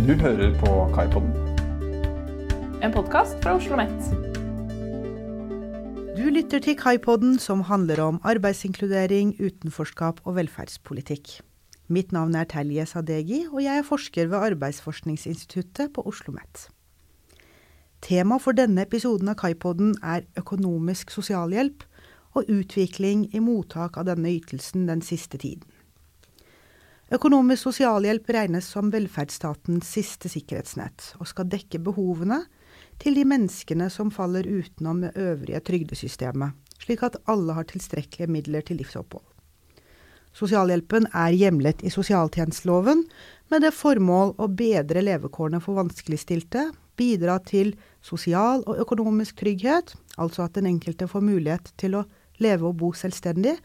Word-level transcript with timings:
Du 0.00 0.14
hører 0.16 0.54
på 0.56 0.70
Kaipodden. 0.94 1.32
En 2.80 2.92
podkast 2.92 3.36
fra 3.42 3.52
Oslo 3.58 3.76
OsloMet. 3.76 4.06
Du 6.16 6.22
lytter 6.32 6.62
til 6.64 6.76
Kaipodden, 6.80 7.38
som 7.38 7.60
handler 7.68 8.00
om 8.00 8.20
arbeidsinkludering, 8.24 9.34
utenforskap 9.36 10.22
og 10.24 10.38
velferdspolitikk. 10.38 11.42
Mitt 11.92 12.12
navn 12.16 12.34
er 12.34 12.48
Telje 12.48 12.86
Sadegi, 12.86 13.42
og 13.52 13.60
jeg 13.62 13.76
er 13.76 13.84
forsker 13.84 14.26
ved 14.32 14.38
Arbeidsforskningsinstituttet 14.38 15.92
på 15.92 16.00
Oslo 16.00 16.32
OsloMet. 16.32 16.68
Tema 18.00 18.38
for 18.40 18.56
denne 18.56 18.88
episoden 18.88 19.28
av 19.28 19.36
Kaipodden 19.36 19.98
er 20.02 20.24
økonomisk 20.40 21.10
sosialhjelp 21.12 21.84
og 22.32 22.48
utvikling 22.48 23.28
i 23.34 23.44
mottak 23.44 24.00
av 24.00 24.08
denne 24.08 24.32
ytelsen 24.32 24.88
den 24.88 25.04
siste 25.04 25.36
tiden. 25.36 25.68
Økonomisk 27.10 27.64
sosialhjelp 27.66 28.28
regnes 28.30 28.68
som 28.70 28.92
velferdsstatens 28.92 29.88
siste 29.96 30.30
sikkerhetsnett, 30.30 31.16
og 31.18 31.26
skal 31.26 31.48
dekke 31.50 31.80
behovene 31.82 32.44
til 33.02 33.16
de 33.18 33.24
menneskene 33.26 33.88
som 33.90 34.12
faller 34.14 34.46
utenom 34.46 35.00
det 35.02 35.10
øvrige 35.18 35.58
trygdesystemet, 35.66 36.54
slik 36.78 37.02
at 37.02 37.18
alle 37.26 37.56
har 37.56 37.66
tilstrekkelige 37.66 38.30
midler 38.30 38.62
til 38.62 38.78
livsopphold. 38.78 39.26
Sosialhjelpen 40.38 41.08
er 41.10 41.34
hjemlet 41.34 41.82
i 41.82 41.90
sosialtjenesteloven 41.90 43.02
med 43.50 43.66
det 43.66 43.74
formål 43.74 44.36
å 44.38 44.46
bedre 44.46 45.02
levekårene 45.02 45.58
for 45.64 45.80
vanskeligstilte, 45.80 46.68
bidra 46.94 47.40
til 47.42 47.74
sosial 48.06 48.62
og 48.70 48.78
økonomisk 48.84 49.42
trygghet, 49.42 49.96
altså 50.14 50.46
at 50.46 50.54
den 50.54 50.70
enkelte 50.70 51.10
får 51.10 51.26
mulighet 51.26 51.72
til 51.80 51.98
å 51.98 52.06
leve 52.38 52.70
og 52.70 52.78
bo 52.78 52.92
selvstendig, 52.94 53.56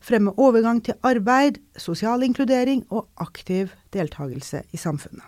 fremme 0.00 0.34
overgang 0.38 0.80
til 0.84 0.98
arbeid, 1.06 1.58
sosial 1.76 2.22
inkludering 2.26 2.84
og 2.90 3.08
aktiv 3.20 3.72
deltakelse 3.94 4.62
i 4.72 4.80
samfunnet. 4.80 5.24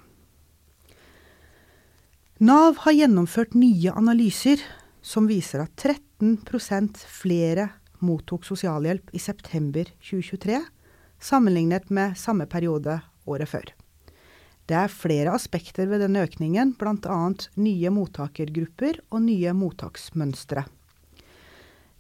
Nav 2.40 2.78
har 2.86 2.96
gjennomført 2.96 3.52
nye 3.58 3.92
analyser 3.92 4.62
som 5.04 5.26
viser 5.28 5.64
at 5.64 5.74
13% 6.20 7.02
flere 7.04 7.68
mottok 8.00 8.46
sosialhjelp 8.48 9.12
i 9.12 9.20
september 9.20 9.88
2023, 10.00 10.60
sammenlignet 11.20 11.91
med 11.92 12.16
samme 12.16 12.46
periode 12.48 12.96
året 13.28 13.50
før. 13.50 13.72
Det 14.70 14.76
er 14.78 14.92
flere 14.92 15.34
aspekter 15.34 15.88
ved 15.91 16.00
denne 16.04 16.22
økningen, 16.24 16.76
bl.a. 16.78 17.18
nye 17.58 17.91
mottakergrupper 17.92 19.00
og 19.10 19.24
nye 19.26 19.52
mottaksmønstre. 19.56 20.64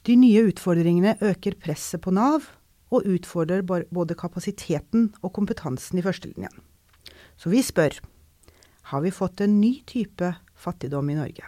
De 0.06 0.16
nye 0.16 0.46
utfordringene 0.48 1.16
øker 1.20 1.58
presset 1.60 2.00
på 2.04 2.14
Nav, 2.14 2.46
og 2.90 3.06
utfordrer 3.06 3.62
både 3.66 4.16
kapasiteten 4.18 5.10
og 5.22 5.32
kompetansen 5.36 6.00
i 6.00 6.04
førstelinjen. 6.04 6.52
Så 7.38 7.52
vi 7.52 7.62
spør 7.64 8.00
har 8.90 9.02
vi 9.04 9.12
fått 9.14 9.40
en 9.44 9.60
ny 9.60 9.80
type 9.86 10.32
fattigdom 10.58 11.10
i 11.12 11.18
Norge? 11.18 11.46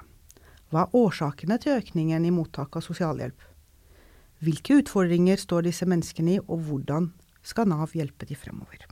Hva 0.70 0.86
er 0.86 0.94
årsakene 0.96 1.58
til 1.60 1.80
økningen 1.80 2.24
i 2.24 2.32
mottak 2.32 2.78
av 2.78 2.84
sosialhjelp? 2.86 3.36
Hvilke 4.42 4.78
utfordringer 4.80 5.38
står 5.38 5.66
disse 5.66 5.86
menneskene 5.86 6.36
i, 6.36 6.40
og 6.46 6.64
hvordan 6.66 7.10
skal 7.46 7.68
Nav 7.70 7.92
hjelpe 7.98 8.26
de 8.26 8.38
fremover? 8.38 8.86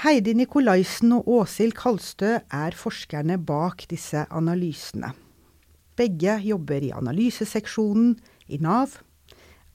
Heidi 0.00 0.32
Nikolaisen 0.38 1.12
og 1.12 1.28
Åshild 1.28 1.74
Kalstø 1.76 2.38
er 2.40 2.76
forskerne 2.78 3.36
bak 3.36 3.84
disse 3.90 4.22
analysene. 4.32 5.12
Begge 5.98 6.38
jobber 6.46 6.80
i 6.86 6.94
analyseseksjonen 6.96 8.14
i 8.48 8.62
Nav, 8.64 8.94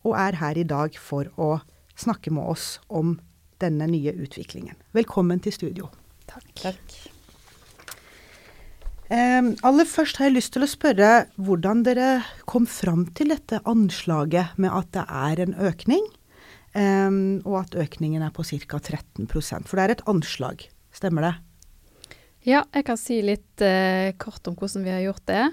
og 0.06 0.14
er 0.20 0.38
her 0.40 0.60
i 0.62 0.68
dag 0.68 0.96
for 1.02 1.32
å 1.42 1.58
snakke 1.98 2.34
med 2.36 2.46
oss 2.46 2.76
om 2.88 3.18
denne 3.64 3.88
nye 3.90 4.14
utviklingen. 4.14 4.78
Velkommen 4.96 5.42
til 5.44 5.56
studio. 5.56 5.90
Takk. 6.30 6.50
Takk. 6.62 6.96
Um, 9.06 9.52
aller 9.62 9.86
først 9.86 10.18
har 10.18 10.32
jeg 10.32 10.40
lyst 10.40 10.56
til 10.56 10.66
å 10.66 10.70
spørre 10.70 11.10
hvordan 11.38 11.84
dere 11.86 12.24
kom 12.50 12.66
fram 12.66 13.06
til 13.14 13.30
dette 13.36 13.60
anslaget 13.70 14.58
med 14.58 14.74
at 14.74 14.90
det 14.98 15.04
er 15.06 15.42
en 15.44 15.54
økning, 15.70 16.08
um, 16.74 17.20
og 17.46 17.60
at 17.62 17.78
økningen 17.86 18.26
er 18.26 18.34
på 18.34 18.46
ca. 18.50 18.82
13% 18.82 19.70
For 19.70 19.78
det 19.78 19.86
er 19.86 19.94
et 19.94 20.06
anslag, 20.10 20.66
stemmer 20.90 21.30
det? 21.30 21.36
Ja, 22.50 22.64
jeg 22.74 22.86
kan 22.90 22.98
si 22.98 23.22
litt 23.26 23.62
uh, 23.62 24.10
kort 24.22 24.50
om 24.50 24.58
hvordan 24.58 24.86
vi 24.86 24.94
har 24.94 25.06
gjort 25.06 25.26
det. 25.30 25.46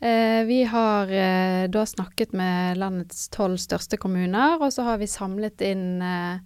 Eh, 0.00 0.44
vi 0.44 0.64
har 0.64 1.12
eh, 1.12 1.68
da 1.68 1.86
snakket 1.86 2.32
med 2.32 2.78
landets 2.80 3.28
tolv 3.28 3.60
største 3.60 3.98
kommuner, 4.00 4.56
og 4.56 4.72
så 4.72 4.86
har 4.86 5.00
vi 5.00 5.08
samlet 5.10 5.60
inn 5.60 6.00
eh, 6.00 6.40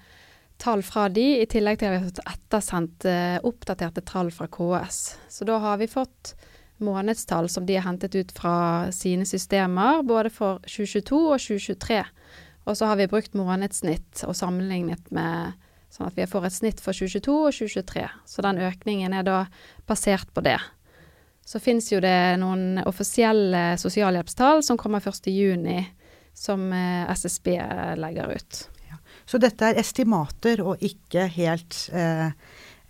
tall 0.58 0.82
fra 0.82 1.06
de, 1.08 1.26
i 1.38 1.46
tillegg 1.50 1.78
til 1.78 1.86
at 1.86 1.94
vi 1.94 2.00
har 2.00 2.08
fått 2.08 2.24
ettersendt 2.32 3.06
oppdaterte 3.46 4.02
tall 4.06 4.30
fra 4.34 4.48
KS. 4.50 4.98
Så 5.30 5.46
da 5.46 5.60
har 5.62 5.78
vi 5.78 5.90
fått 5.90 6.34
månedstall 6.82 7.48
som 7.50 7.66
de 7.66 7.76
har 7.78 7.86
hentet 7.86 8.14
ut 8.14 8.34
fra 8.34 8.90
sine 8.94 9.26
systemer, 9.26 10.02
både 10.06 10.30
for 10.34 10.62
2022 10.66 11.20
og 11.20 11.42
2023. 11.42 12.00
Og 12.64 12.78
så 12.78 12.88
har 12.90 12.98
vi 12.98 13.10
brukt 13.10 13.34
månedssnitt 13.38 14.24
og 14.26 14.38
sammenlignet 14.38 15.10
med 15.14 15.58
sånn 15.94 16.08
at 16.08 16.16
vi 16.18 16.26
får 16.26 16.48
et 16.48 16.56
snitt 16.56 16.82
for 16.82 16.96
2022 16.96 17.34
og 17.34 17.52
2023. 17.54 18.06
Så 18.30 18.46
den 18.46 18.62
økningen 18.66 19.14
er 19.14 19.26
da 19.26 19.42
basert 19.90 20.30
på 20.34 20.42
det. 20.42 20.58
Så 21.44 21.60
fins 21.60 21.90
jo 21.92 22.00
det 22.00 22.38
noen 22.40 22.80
offisielle 22.88 23.74
sosialhjelpstall 23.80 24.62
som 24.64 24.78
kommer 24.80 25.04
1.6, 25.04 25.84
som 26.34 26.64
eh, 26.72 27.10
SSB 27.12 27.50
legger 28.00 28.32
ut. 28.38 28.62
Ja. 28.88 28.96
Så 29.28 29.38
dette 29.42 29.68
er 29.68 29.80
estimater 29.80 30.62
og 30.64 30.82
ikke 30.82 31.28
helt 31.36 31.84
eh, 31.92 32.32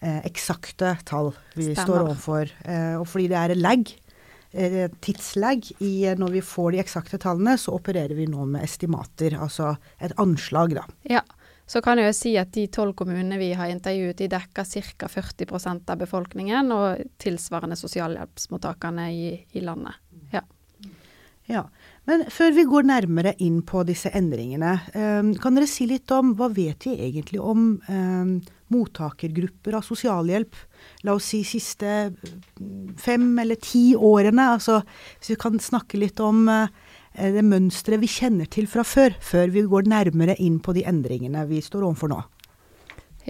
eh, 0.00 0.20
eksakte 0.31 0.94
tall 1.04 1.32
vi 1.54 1.72
Stemmer. 1.72 1.82
står 1.82 2.06
overfor. 2.06 2.54
Eh, 2.64 2.94
og 3.00 3.06
fordi 3.10 3.28
det 3.34 3.43
er 3.43 3.54
lag, 3.59 3.93
eh, 4.54 4.87
tidslag 5.04 5.69
i 5.84 5.94
når 6.16 6.38
vi 6.38 6.44
får 6.47 6.72
de 6.76 6.82
eksakte 6.84 7.20
tallene, 7.20 7.59
så 7.60 7.75
opererer 7.76 8.14
vi 8.16 8.31
nå 8.31 8.47
med 8.54 8.64
estimater, 8.64 9.37
altså 9.37 9.75
et 9.98 10.14
anslag, 10.22 10.78
da. 10.78 10.87
Ja. 11.10 11.25
Så 11.66 11.80
kan 11.84 11.98
jeg 11.98 12.10
jo 12.10 12.16
si 12.16 12.34
at 12.36 12.52
de 12.52 12.66
tolv 12.72 12.92
kommunene 12.98 13.38
vi 13.41 13.52
har 13.56 13.70
intervjuet, 13.72 14.19
de 14.19 14.28
dekker 14.34 14.66
ca. 14.98 15.08
40% 15.08 15.92
av 15.94 16.02
befolkningen 16.02 16.72
og 16.76 17.06
tilsvarende 17.22 17.78
sosialhjelpsmottakerne 17.80 19.08
i, 19.14 19.30
i 19.56 19.64
landet. 19.64 19.97
Ja. 20.34 20.42
ja. 21.48 21.64
Men 22.04 22.26
før 22.28 22.52
vi 22.52 22.66
går 22.69 22.91
nærmere 22.91 23.32
inn 23.41 23.62
på 23.64 23.80
disse 23.88 24.12
endringene, 24.12 24.76
um, 24.92 25.32
kan 25.41 25.56
dere 25.56 25.70
si 25.70 25.88
litt 25.88 26.12
om 26.12 26.34
hva 26.36 26.50
vet 26.52 26.84
vi 26.84 26.98
egentlig 27.06 27.41
om 27.41 27.70
um, 27.88 28.34
mottakergrupper 28.75 29.78
av 29.78 29.88
sosialhjelp? 29.88 30.58
La 31.08 31.16
oss 31.16 31.31
si 31.32 31.41
siste 31.48 32.12
fem 33.00 33.31
eller 33.41 33.56
ti 33.56 33.94
årene. 33.96 34.50
Altså 34.58 34.82
hvis 34.84 35.32
vi 35.32 35.41
kan 35.41 35.56
snakke 35.64 36.00
litt 36.02 36.20
om 36.20 36.44
uh, 36.44 36.69
det 37.14 37.44
mønsteret 37.47 38.02
vi 38.02 38.10
kjenner 38.10 38.48
til 38.50 38.66
fra 38.70 38.82
før, 38.86 39.14
før 39.22 39.52
vi 39.54 39.62
går 39.70 39.86
nærmere 39.91 40.34
inn 40.42 40.58
på 40.62 40.75
de 40.75 40.82
endringene 40.88 41.44
vi 41.47 41.60
står 41.62 41.86
overfor 41.86 42.10
nå? 42.10 42.20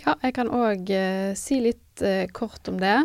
Ja, 0.00 0.16
jeg 0.24 0.34
kan 0.34 0.50
òg 0.50 0.90
eh, 0.90 1.34
si 1.38 1.60
litt 1.62 2.02
eh, 2.02 2.26
kort 2.34 2.66
om 2.70 2.80
det. 2.80 2.96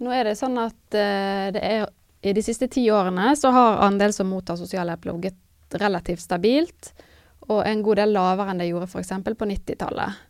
Nå 0.00 0.14
er 0.14 0.30
det 0.30 0.38
sånn 0.38 0.56
at 0.62 0.96
eh, 0.96 1.50
det 1.52 1.64
er, 1.64 1.84
i 2.24 2.32
de 2.34 2.44
siste 2.44 2.70
ti 2.72 2.86
årene 2.94 3.34
så 3.36 3.52
har 3.52 3.82
andel 3.84 4.14
som 4.16 4.30
mottar 4.30 4.56
sosialhjelp 4.60 5.10
ligget 5.10 5.76
relativt 5.82 6.24
stabilt, 6.24 6.94
og 7.48 7.60
en 7.66 7.82
god 7.84 8.00
del 8.00 8.14
lavere 8.16 8.54
enn 8.54 8.62
det 8.62 8.70
gjorde 8.70 8.88
f.eks. 8.88 9.12
på 9.36 9.50
90-tallet. 9.50 10.24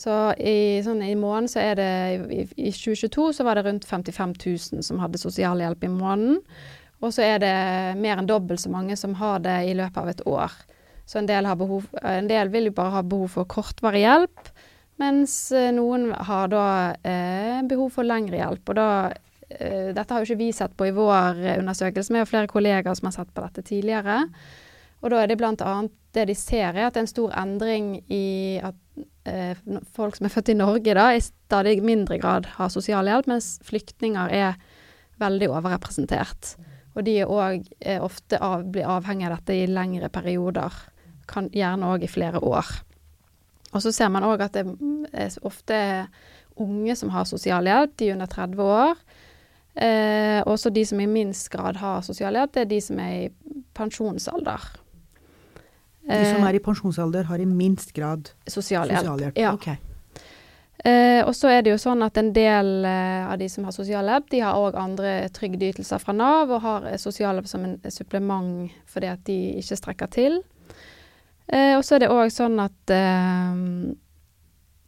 Så 0.00 0.14
i, 0.40 0.80
sånn, 0.84 1.02
i 1.04 1.16
måneden 1.18 1.50
så 1.50 1.60
er 1.60 1.76
det 1.76 1.90
i, 2.32 2.44
I 2.56 2.70
2022 2.72 3.26
så 3.36 3.44
var 3.44 3.58
det 3.58 3.66
rundt 3.66 3.84
55 3.84 4.32
000 4.38 4.86
som 4.86 5.00
hadde 5.02 5.20
sosialhjelp 5.20 5.84
i 5.84 5.92
måneden. 5.92 6.38
Og 7.00 7.14
så 7.16 7.24
er 7.24 7.40
det 7.42 7.54
mer 8.00 8.20
enn 8.20 8.28
dobbelt 8.28 8.60
så 8.60 8.72
mange 8.72 8.96
som 8.98 9.16
har 9.20 9.40
det 9.44 9.56
i 9.70 9.76
løpet 9.76 10.02
av 10.02 10.10
et 10.12 10.22
år. 10.28 10.56
Så 11.08 11.18
en 11.18 11.28
del, 11.28 11.48
behov, 11.58 11.88
en 12.06 12.28
del 12.30 12.52
vil 12.52 12.68
jo 12.68 12.76
bare 12.76 12.94
ha 12.98 13.02
behov 13.02 13.32
for 13.34 13.48
kortvarig 13.50 14.04
hjelp, 14.04 14.52
mens 15.00 15.34
eh, 15.56 15.70
noen 15.74 16.10
har 16.28 16.50
da 16.52 16.66
eh, 17.00 17.62
behov 17.66 17.96
for 17.96 18.06
lengre 18.06 18.38
hjelp. 18.38 18.62
Og 18.68 18.78
da 18.78 18.88
eh, 19.48 19.90
Dette 19.96 20.12
har 20.12 20.20
jo 20.20 20.28
ikke 20.28 20.42
vi 20.44 20.50
sett 20.54 20.76
på 20.76 20.90
i 20.90 20.94
vår 20.94 21.40
undersøkelse, 21.56 22.12
vi 22.12 22.20
har 22.20 22.28
flere 22.28 22.50
kollegaer 22.52 22.98
som 22.98 23.08
har 23.08 23.16
sett 23.16 23.32
på 23.34 23.46
dette 23.46 23.64
tidligere. 23.72 24.20
Og 25.00 25.12
da 25.12 25.22
er 25.22 25.30
det 25.30 25.38
bl.a. 25.40 25.74
det 26.14 26.26
de 26.28 26.36
ser, 26.36 26.76
er 26.76 26.86
at 26.86 26.94
det 26.94 27.00
er 27.00 27.06
en 27.06 27.14
stor 27.14 27.34
endring 27.40 27.92
i 28.12 28.60
at 28.62 28.76
eh, 29.28 29.56
folk 29.96 30.18
som 30.18 30.28
er 30.28 30.34
født 30.34 30.52
i 30.52 30.58
Norge, 30.58 30.94
da, 30.96 31.10
i 31.16 31.22
stadig 31.24 31.78
mindre 31.84 32.20
grad 32.20 32.48
har 32.58 32.72
sosialhjelp, 32.72 33.30
mens 33.30 33.54
flyktninger 33.66 34.34
er 34.36 34.60
veldig 35.20 35.50
overrepresentert. 35.52 36.54
Og 36.96 37.06
de 37.06 37.16
er 37.22 37.30
òg 37.30 37.66
eh, 37.78 38.00
ofte 38.02 38.40
av, 38.42 38.64
blir 38.72 38.88
avhengig 38.88 39.28
av 39.28 39.36
dette 39.38 39.56
i 39.56 39.68
lengre 39.70 40.10
perioder. 40.12 40.74
Kan, 41.30 41.50
gjerne 41.54 41.92
òg 41.94 42.04
i 42.04 42.10
flere 42.10 42.42
år. 42.42 42.66
Og 43.70 43.82
så 43.84 43.92
ser 43.94 44.10
man 44.10 44.26
òg 44.26 44.42
at 44.42 44.56
det 44.56 44.64
er 45.14 45.36
ofte 45.46 45.78
unge 46.60 46.96
som 46.98 47.12
har 47.14 47.28
sosialhjelp, 47.28 47.94
de 48.00 48.12
under 48.16 48.30
30 48.30 48.62
år. 48.64 49.02
Eh, 49.78 50.40
også 50.50 50.72
de 50.74 50.82
som 50.84 51.00
i 51.00 51.06
minst 51.06 51.46
grad 51.52 51.78
har 51.78 52.02
sosialhjelp, 52.02 52.54
det 52.56 52.64
er 52.64 52.72
de 52.72 52.80
som 52.82 52.98
er 52.98 53.12
i 53.14 53.28
pensjonsalder. 53.78 54.66
De 56.10 56.24
som 56.26 56.42
er 56.42 56.58
i 56.58 56.62
pensjonsalder 56.64 57.28
har 57.28 57.38
i 57.38 57.46
minst 57.46 57.94
grad 57.94 58.32
sosialhjelp? 58.48 59.04
sosialhjelp. 59.04 59.38
Ja. 59.38 59.54
Okay. 59.54 59.78
Eh, 60.84 61.20
og 61.26 61.34
så 61.36 61.50
er 61.52 61.64
det 61.64 61.74
jo 61.74 61.80
sånn 61.80 62.00
at 62.06 62.16
en 62.16 62.30
del 62.32 62.86
eh, 62.88 63.26
av 63.28 63.36
de 63.40 63.48
som 63.52 63.66
har 63.68 63.74
sosialhjelp, 63.76 64.30
de 64.32 64.40
har 64.40 64.56
òg 64.56 64.78
andre 64.80 65.14
trygdeytelser 65.36 66.00
fra 66.00 66.14
Nav 66.16 66.52
og 66.54 66.62
har 66.64 66.86
eh, 66.88 67.00
sosialhjelp 67.00 67.50
som 67.50 67.66
en 67.68 67.76
supplement 67.92 68.70
fordi 68.88 69.10
at 69.12 69.20
de 69.28 69.36
ikke 69.60 69.76
strekker 69.76 70.12
til. 70.14 70.38
Eh, 71.50 71.74
og 71.76 71.84
så 71.84 71.98
er 71.98 72.04
det 72.04 72.14
òg 72.14 72.32
sånn 72.32 72.56
at 72.62 72.94
eh, 72.94 73.60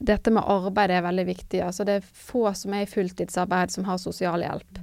dette 0.02 0.32
med 0.34 0.48
arbeid 0.48 0.94
er 0.94 1.04
veldig 1.04 1.26
viktig. 1.28 1.60
Altså 1.66 1.84
det 1.88 1.98
er 1.98 2.08
få 2.28 2.46
som 2.56 2.72
er 2.76 2.86
i 2.86 2.90
fulltidsarbeid 2.90 3.74
som 3.74 3.84
har 3.88 4.00
sosialhjelp. 4.00 4.80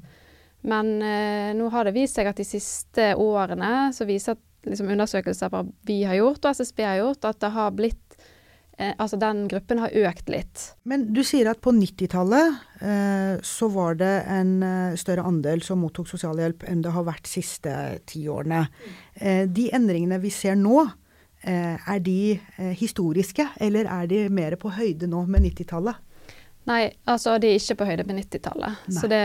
Men 0.69 1.00
eh, 1.01 1.50
nå 1.55 1.71
har 1.73 1.88
det 1.88 1.95
vist 1.95 2.19
seg 2.19 2.29
at 2.29 2.39
de 2.39 2.45
siste 2.47 3.13
årene 3.15 3.89
så 3.95 4.07
viser 4.07 4.35
at, 4.35 4.45
liksom, 4.67 4.91
undersøkelser 4.91 5.57
vi 5.88 6.03
har 6.03 6.19
gjort 6.19 6.45
og 6.45 6.59
SSB 6.59 6.83
har 6.85 7.01
gjort, 7.01 7.31
at 7.31 7.41
det 7.41 7.53
har 7.55 7.75
blitt 7.75 8.08
eh, 8.79 8.93
Altså 8.97 9.19
den 9.21 9.43
gruppen 9.51 9.81
har 9.83 9.93
økt 10.07 10.31
litt. 10.31 10.63
Men 10.89 11.07
du 11.13 11.21
sier 11.27 11.51
at 11.51 11.61
på 11.63 11.73
90-tallet 11.75 12.81
eh, 12.81 13.35
så 13.45 13.69
var 13.73 13.99
det 13.99 14.13
en 14.31 14.55
eh, 14.63 14.97
større 14.99 15.27
andel 15.27 15.63
som 15.65 15.83
mottok 15.83 16.09
sosialhjelp 16.09 16.65
enn 16.69 16.83
det 16.85 16.95
har 16.95 17.07
vært 17.07 17.27
de 17.27 17.33
siste 17.37 17.75
ti 18.09 18.25
årene. 18.31 18.65
Eh, 19.15 19.45
de 19.47 19.69
endringene 19.75 20.21
vi 20.23 20.33
ser 20.33 20.57
nå, 20.59 20.87
er 21.39 22.01
de 22.03 22.35
historiske, 22.75 23.45
eller 23.63 23.87
er 23.87 24.09
de 24.11 24.17
mer 24.27 24.57
på 24.59 24.73
høyde 24.75 25.07
nå 25.07 25.21
med 25.31 25.45
90-tallet? 25.45 26.01
Nei, 26.67 26.81
altså 27.07 27.37
de 27.39 27.53
er 27.53 27.61
ikke 27.61 27.77
på 27.79 27.87
høyde 27.87 28.03
med 28.09 28.19
90-tallet. 28.25 28.81
Så 28.91 29.07
det, 29.07 29.21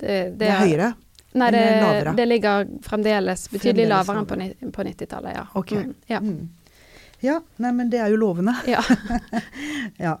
det, 0.00 0.16
Det 0.40 0.48
er 0.48 0.62
høyere? 0.62 0.88
Nei, 1.32 1.50
det, 1.52 2.12
det 2.16 2.24
ligger 2.28 2.66
fremdeles 2.84 3.46
betydelig 3.48 3.86
Fremdeles 3.86 3.92
lavere 3.92 4.22
enn 4.22 4.72
på, 4.72 4.72
på 4.76 4.88
90-tallet, 4.88 5.36
ja. 5.36 5.44
Ok. 5.60 5.72
Mm, 5.76 5.94
ja. 6.10 6.20
Mm. 6.24 6.48
Ja, 7.22 7.38
nei, 7.62 7.70
men 7.72 7.90
det 7.92 8.00
er 8.02 8.12
jo 8.12 8.20
lovende. 8.24 8.56
ja. 8.66 8.82
Ja. 10.02 10.18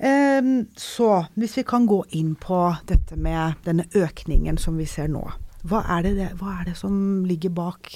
Um, 0.00 0.62
så 0.80 1.26
hvis 1.36 1.58
vi 1.58 1.62
kan 1.68 1.84
gå 1.84 1.98
inn 2.16 2.32
på 2.40 2.56
dette 2.88 3.18
med 3.20 3.58
denne 3.66 3.84
økningen 3.92 4.56
som 4.56 4.78
vi 4.80 4.86
ser 4.88 5.10
nå. 5.12 5.26
Hva 5.68 5.82
er 5.92 6.06
det, 6.06 6.12
det, 6.16 6.28
hva 6.40 6.54
er 6.62 6.70
det 6.70 6.76
som 6.80 6.94
ligger 7.28 7.52
bak 7.52 7.90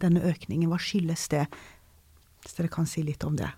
denne 0.00 0.22
økningen? 0.24 0.70
Hva 0.72 0.78
skyldes 0.80 1.26
det? 1.28 1.42
Hvis 2.40 2.56
dere 2.56 2.72
kan 2.72 2.88
si 2.88 3.04
litt 3.04 3.26
om 3.28 3.36
det. 3.36 3.50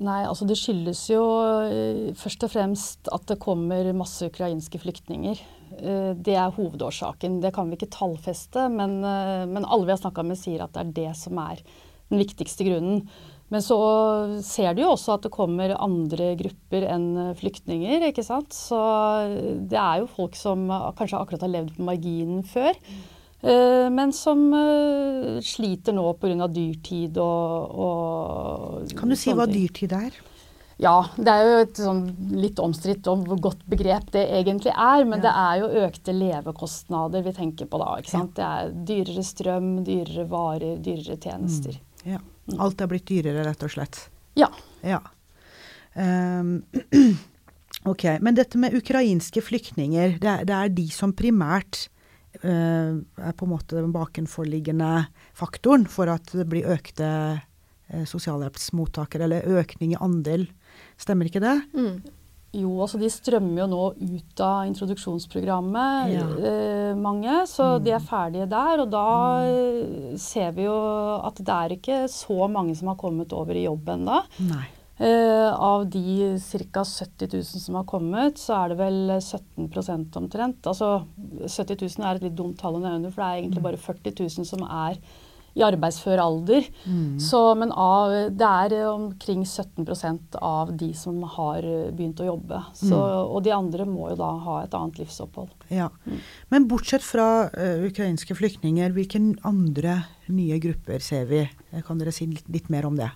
Nei, 0.00 0.24
altså 0.24 0.48
det 0.48 0.56
skyldes 0.58 1.04
jo 1.12 1.22
eh, 1.68 2.10
først 2.18 2.46
og 2.46 2.52
fremst 2.54 3.10
at 3.12 3.26
det 3.28 3.38
kommer 3.42 3.92
masse 3.94 4.26
ukrainske 4.32 4.80
flyktninger. 4.82 5.42
Eh, 5.78 6.10
Det 6.18 6.34
er 6.34 6.56
hovedårsaken. 6.56 7.38
Det 7.44 7.52
kan 7.54 7.68
vi 7.70 7.78
ikke 7.78 7.92
tallfeste, 7.94 8.66
men, 8.72 8.98
eh, 9.04 9.44
men 9.46 9.62
alle 9.62 9.86
vi 9.86 9.94
har 9.94 10.00
snakka 10.02 10.24
med 10.26 10.40
sier 10.40 10.64
at 10.64 10.74
det 10.74 10.82
er 10.86 10.94
det 10.98 11.12
som 11.20 11.38
er 11.44 11.62
den 12.10 12.20
viktigste 12.22 12.66
grunnen. 12.66 13.04
Men 13.50 13.62
så 13.66 13.76
ser 14.46 14.76
du 14.78 14.84
jo 14.84 14.92
også 14.94 15.16
at 15.16 15.24
det 15.26 15.32
kommer 15.34 15.72
andre 15.74 16.34
grupper 16.38 16.84
enn 16.86 17.06
eh, 17.18 17.30
flyktninger, 17.38 18.04
ikke 18.10 18.22
sant. 18.22 18.54
Så 18.54 18.78
eh, 19.26 19.56
det 19.70 19.78
er 19.80 20.04
jo 20.04 20.10
folk 20.12 20.38
som 20.38 20.68
eh, 20.70 20.90
kanskje 20.98 21.18
akkurat 21.18 21.42
har 21.48 21.54
levd 21.56 21.72
på 21.78 21.88
marginen 21.88 22.44
før. 22.46 22.78
Men 23.40 24.10
som 24.12 24.42
sliter 25.40 25.94
nå 25.96 26.02
pga. 26.20 26.44
dyrtid 26.52 27.16
og, 27.16 27.70
og 27.72 28.90
Kan 28.98 29.08
du 29.08 29.16
si 29.16 29.32
hva 29.32 29.46
dyrtid 29.48 29.94
er? 29.96 30.18
Ja, 30.76 31.06
det 31.16 31.32
er 31.32 31.46
jo 31.48 31.56
et 31.62 31.80
sånn 31.80 32.02
litt 32.36 32.60
omstridt 32.60 33.08
om 33.08 33.24
hvor 33.24 33.40
godt 33.48 33.64
begrep 33.68 34.12
det 34.12 34.26
egentlig 34.28 34.74
er. 34.76 35.06
Men 35.08 35.20
Ja. 35.20 35.24
det 35.24 35.32
er 35.32 35.62
jo 35.62 35.86
økte 35.88 36.12
levekostnader 36.18 37.24
vi 37.24 37.32
tenker 37.36 37.64
på 37.64 37.80
da. 37.80 37.94
ikke 37.96 38.12
sant? 38.12 38.34
Det 38.36 38.44
er 38.44 38.74
dyrere 38.92 39.24
strøm, 39.24 39.70
dyrere 39.88 40.28
varer, 40.28 40.76
dyrere 40.84 41.16
tjenester. 41.16 41.80
Ja. 42.06 42.20
Alt 42.58 42.80
er 42.80 42.90
blitt 42.90 43.08
dyrere, 43.08 43.44
rett 43.46 43.64
og 43.66 43.72
slett. 43.72 44.02
Ja. 44.38 44.48
Ja. 44.86 45.00
Um, 45.94 46.60
ok, 47.90 48.04
men 48.24 48.38
dette 48.38 48.60
med 48.60 48.76
ukrainske 48.78 49.42
flyktninger, 49.44 50.18
det 50.22 50.30
er, 50.30 50.46
det 50.48 50.56
er 50.56 50.72
de 50.74 50.86
som 50.94 51.14
primært 51.16 51.88
uh, 52.44 52.96
er 53.00 53.36
på 53.36 53.46
en 53.46 53.52
måte 53.52 53.78
den 53.78 53.92
bakenforliggende 53.94 54.92
faktoren 55.36 55.86
for 55.90 56.10
at 56.12 56.32
det 56.36 56.46
blir 56.50 56.70
økte 56.70 57.10
uh, 57.40 58.04
sosialhjelpsmottakere, 58.08 59.26
eller 59.28 59.60
økning 59.60 59.94
i 59.94 60.00
andel. 60.00 60.48
Stemmer 61.00 61.30
ikke 61.30 61.44
det? 61.44 61.58
Mm. 61.76 62.00
Jo, 62.52 62.70
altså 62.82 62.98
de 62.98 63.06
strømmer 63.06 63.60
jo 63.62 63.66
nå 63.70 63.82
ut 64.18 64.40
av 64.42 64.64
introduksjonsprogrammet, 64.66 66.10
Ja. 66.10 66.24
eh, 66.50 66.94
mange. 66.98 67.46
Så 67.46 67.78
Mm. 67.78 67.84
de 67.84 67.90
er 67.92 68.00
ferdige 68.00 68.48
der. 68.48 68.80
Og 68.80 68.90
da 68.90 69.04
mm. 69.46 70.18
ser 70.18 70.50
vi 70.52 70.64
jo 70.64 71.20
at 71.22 71.36
det 71.36 71.48
er 71.48 71.68
ikke 71.76 72.08
så 72.10 72.50
mange 72.50 72.74
som 72.76 72.88
har 72.88 72.96
kommet 72.96 73.32
over 73.32 73.54
i 73.54 73.64
jobb 73.66 73.84
ennå. 73.86 74.22
Eh, 74.98 75.52
av 75.54 75.88
de 75.88 76.36
ca. 76.38 76.82
70 76.84 77.28
000 77.32 77.42
som 77.44 77.74
har 77.76 77.84
kommet, 77.84 78.34
så 78.34 78.64
er 78.64 78.68
det 78.70 78.78
vel 78.78 79.20
17% 79.20 80.16
omtrent. 80.16 80.60
Altså 80.66 81.04
70 81.46 81.76
000 81.98 82.04
er 82.04 82.16
et 82.16 82.22
litt 82.22 82.36
dumt 82.36 82.58
tall 82.58 82.74
å 82.74 82.80
nevne, 82.82 83.10
for 83.12 83.22
det 83.22 83.30
er 83.30 83.42
egentlig 83.48 83.62
bare 83.62 83.78
40 83.78 84.12
000 84.20 84.44
som 84.44 84.62
er 84.68 84.98
i 85.58 85.64
arbeidsfør 85.66 86.20
alder. 86.22 86.66
Mm. 86.84 87.18
Så, 87.22 87.40
men 87.58 87.72
av, 87.72 88.12
det 88.36 88.46
er 88.46 88.76
eh, 88.78 88.88
omkring 88.90 89.44
17% 89.44 90.38
av 90.40 90.74
de 90.78 90.90
som 90.96 91.22
har 91.36 91.66
eh, 91.66 91.88
begynt 91.94 92.22
å 92.22 92.28
jobbe. 92.30 92.62
Så, 92.76 92.98
Og 93.00 93.42
de 93.46 93.54
andre 93.54 93.86
må 93.88 94.10
jo 94.12 94.18
da 94.20 94.30
ha 94.46 94.60
et 94.64 94.76
annet 94.76 95.00
livsopphold. 95.02 95.52
Ja. 95.72 95.90
Mm. 96.06 96.20
Men 96.54 96.68
bortsett 96.70 97.04
fra 97.06 97.28
uh, 97.50 97.86
ukrainske 97.86 98.34
flyktninger, 98.38 98.92
hvilke 98.94 99.20
andre 99.46 100.00
nye 100.30 100.58
grupper 100.62 101.02
ser 101.02 101.26
vi? 101.30 101.44
Kan 101.86 102.00
dere 102.00 102.14
si 102.14 102.28
litt, 102.30 102.46
litt 102.50 102.70
mer 102.72 102.88
om 102.88 102.98
det? 102.98 103.10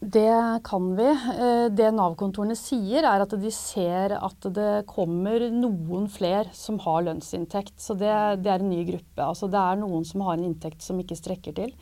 Det 0.00 0.60
kan 0.64 0.96
vi. 0.96 1.08
Eh, 1.10 1.66
Det 1.76 1.90
Nav-kontorene 1.92 2.56
sier, 2.56 3.04
er 3.04 3.20
at 3.20 3.34
de 3.36 3.50
ser 3.52 4.14
at 4.16 4.46
det 4.56 4.86
kommer 4.88 5.44
noen 5.52 6.08
flere 6.08 6.48
som 6.56 6.78
har 6.80 7.02
lønnsinntekt. 7.04 7.76
Så 7.76 7.92
det, 8.00 8.08
det 8.42 8.48
er 8.48 8.64
en 8.64 8.70
ny 8.72 8.80
gruppe. 8.88 9.20
Altså 9.20 9.50
det 9.52 9.60
er 9.60 9.76
noen 9.76 10.06
som 10.08 10.24
har 10.24 10.38
en 10.38 10.46
inntekt 10.48 10.80
som 10.80 10.98
ikke 10.98 11.18
strekker 11.20 11.52
til. 11.52 11.74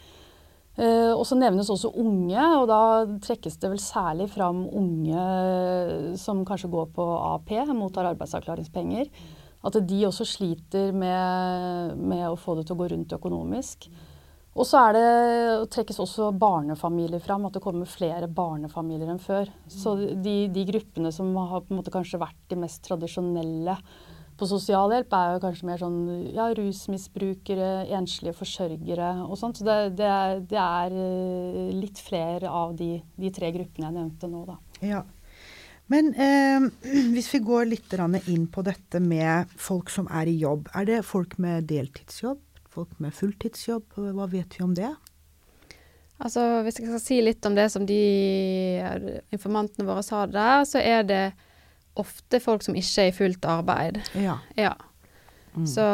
Eh, 0.76 1.14
Og 1.14 1.22
så 1.30 1.38
nevnes 1.38 1.70
også 1.70 1.92
unge, 1.94 2.42
og 2.58 2.66
da 2.66 2.80
trekkes 3.22 3.56
det 3.62 3.70
vel 3.70 3.78
særlig 3.78 4.28
fram 4.34 4.66
unge 4.66 6.18
som 6.18 6.42
kanskje 6.44 6.70
går 6.74 6.90
på 6.98 7.06
AP, 7.36 7.54
mottar 7.70 8.10
arbeidsavklaringspenger. 8.16 9.06
At 9.62 9.78
de 9.86 10.04
også 10.06 10.26
sliter 10.26 10.90
med, 10.92 11.96
med 11.98 12.26
å 12.28 12.36
få 12.38 12.58
det 12.58 12.66
til 12.66 12.74
å 12.74 12.82
gå 12.82 12.90
rundt 12.90 13.14
økonomisk. 13.14 13.88
Og 14.58 14.66
så 14.66 14.80
er 14.88 14.96
det, 14.96 15.08
trekkes 15.70 16.00
også 16.02 16.32
barnefamilier 16.34 17.22
fram, 17.22 17.46
at 17.46 17.54
det 17.54 17.62
kommer 17.62 17.86
flere 17.88 18.26
barnefamilier 18.26 19.10
enn 19.12 19.22
før. 19.22 19.50
Så 19.70 19.94
de, 20.18 20.36
de 20.50 20.64
gruppene 20.72 21.12
som 21.14 21.30
har 21.38 21.62
på 21.62 21.72
en 21.74 21.78
måte 21.78 21.94
kanskje 21.94 22.18
vært 22.18 22.40
de 22.50 22.58
mest 22.58 22.82
tradisjonelle 22.88 23.76
på 24.38 24.46
sosialhjelp, 24.46 25.14
er 25.14 25.34
jo 25.34 25.42
kanskje 25.42 25.66
mer 25.66 25.80
sånn 25.82 26.00
ja, 26.34 26.48
rusmisbrukere, 26.54 27.70
enslige 27.98 28.36
forsørgere 28.38 29.12
og 29.26 29.38
sånt. 29.38 29.60
Så 29.60 29.66
det, 29.66 29.78
det, 29.98 30.10
er, 30.10 30.42
det 30.50 30.60
er 30.62 30.98
eh, 31.04 31.70
litt 31.74 32.02
flere 32.02 32.50
av 32.50 32.74
de, 32.78 32.96
de 33.18 33.32
tre 33.34 33.50
gruppene 33.54 33.90
jeg 33.90 33.98
nevnte 33.98 34.30
nå, 34.30 34.44
da. 34.46 34.58
Ja. 34.86 35.04
Men 35.90 36.12
eh, 36.14 36.68
hvis 37.14 37.30
vi 37.34 37.42
går 37.46 37.70
litt 37.70 37.94
inn 38.26 38.46
på 38.52 38.66
dette 38.66 39.02
med 39.02 39.54
folk 39.58 39.90
som 39.90 40.10
er 40.10 40.30
i 40.30 40.38
jobb. 40.38 40.68
Er 40.74 40.86
det 40.86 41.02
folk 41.06 41.38
med 41.42 41.70
deltidsjobb? 41.70 42.42
Folk 42.72 42.98
med 43.02 43.14
fulltidsjobb? 43.16 43.96
Hva 43.96 44.26
vet 44.30 44.58
vi 44.58 44.64
om 44.64 44.74
det? 44.76 44.92
Altså, 46.18 46.42
hvis 46.66 46.80
jeg 46.80 46.88
skal 46.88 47.02
si 47.02 47.20
litt 47.22 47.46
om 47.46 47.54
det 47.54 47.68
som 47.70 47.84
de 47.86 47.98
informantene 49.34 49.86
våre 49.86 50.02
sa 50.02 50.24
der, 50.26 50.64
så 50.66 50.82
er 50.82 51.06
det 51.06 51.24
ofte 51.98 52.40
folk 52.42 52.64
som 52.66 52.76
ikke 52.78 53.04
er 53.04 53.10
i 53.10 53.14
fullt 53.14 53.46
arbeid. 53.48 54.00
Ja. 54.18 54.38
Ja. 54.58 54.74
Mm. 55.54 55.66
Så 55.66 55.84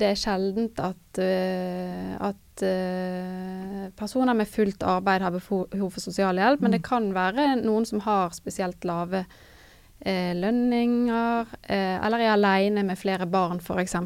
det 0.00 0.12
er 0.12 0.20
sjeldent 0.20 0.80
at, 0.80 1.20
eh, 1.20 2.12
at 2.20 2.64
eh, 2.64 3.88
personer 3.96 4.36
med 4.36 4.48
fullt 4.48 4.84
arbeid 4.86 5.24
har 5.24 5.34
behov 5.34 5.90
for 5.90 6.00
sosialhjelp, 6.00 6.62
men 6.62 6.76
det 6.76 6.84
kan 6.86 7.10
være 7.16 7.54
noen 7.60 7.88
som 7.88 8.04
har 8.04 8.32
spesielt 8.36 8.84
lave 8.88 9.24
eh, 10.00 10.32
lønninger, 10.36 11.56
eh, 11.62 11.96
eller 12.00 12.24
er 12.24 12.34
aleine 12.36 12.84
med 12.86 13.00
flere 13.00 13.28
barn, 13.28 13.60
f.eks. 13.60 13.96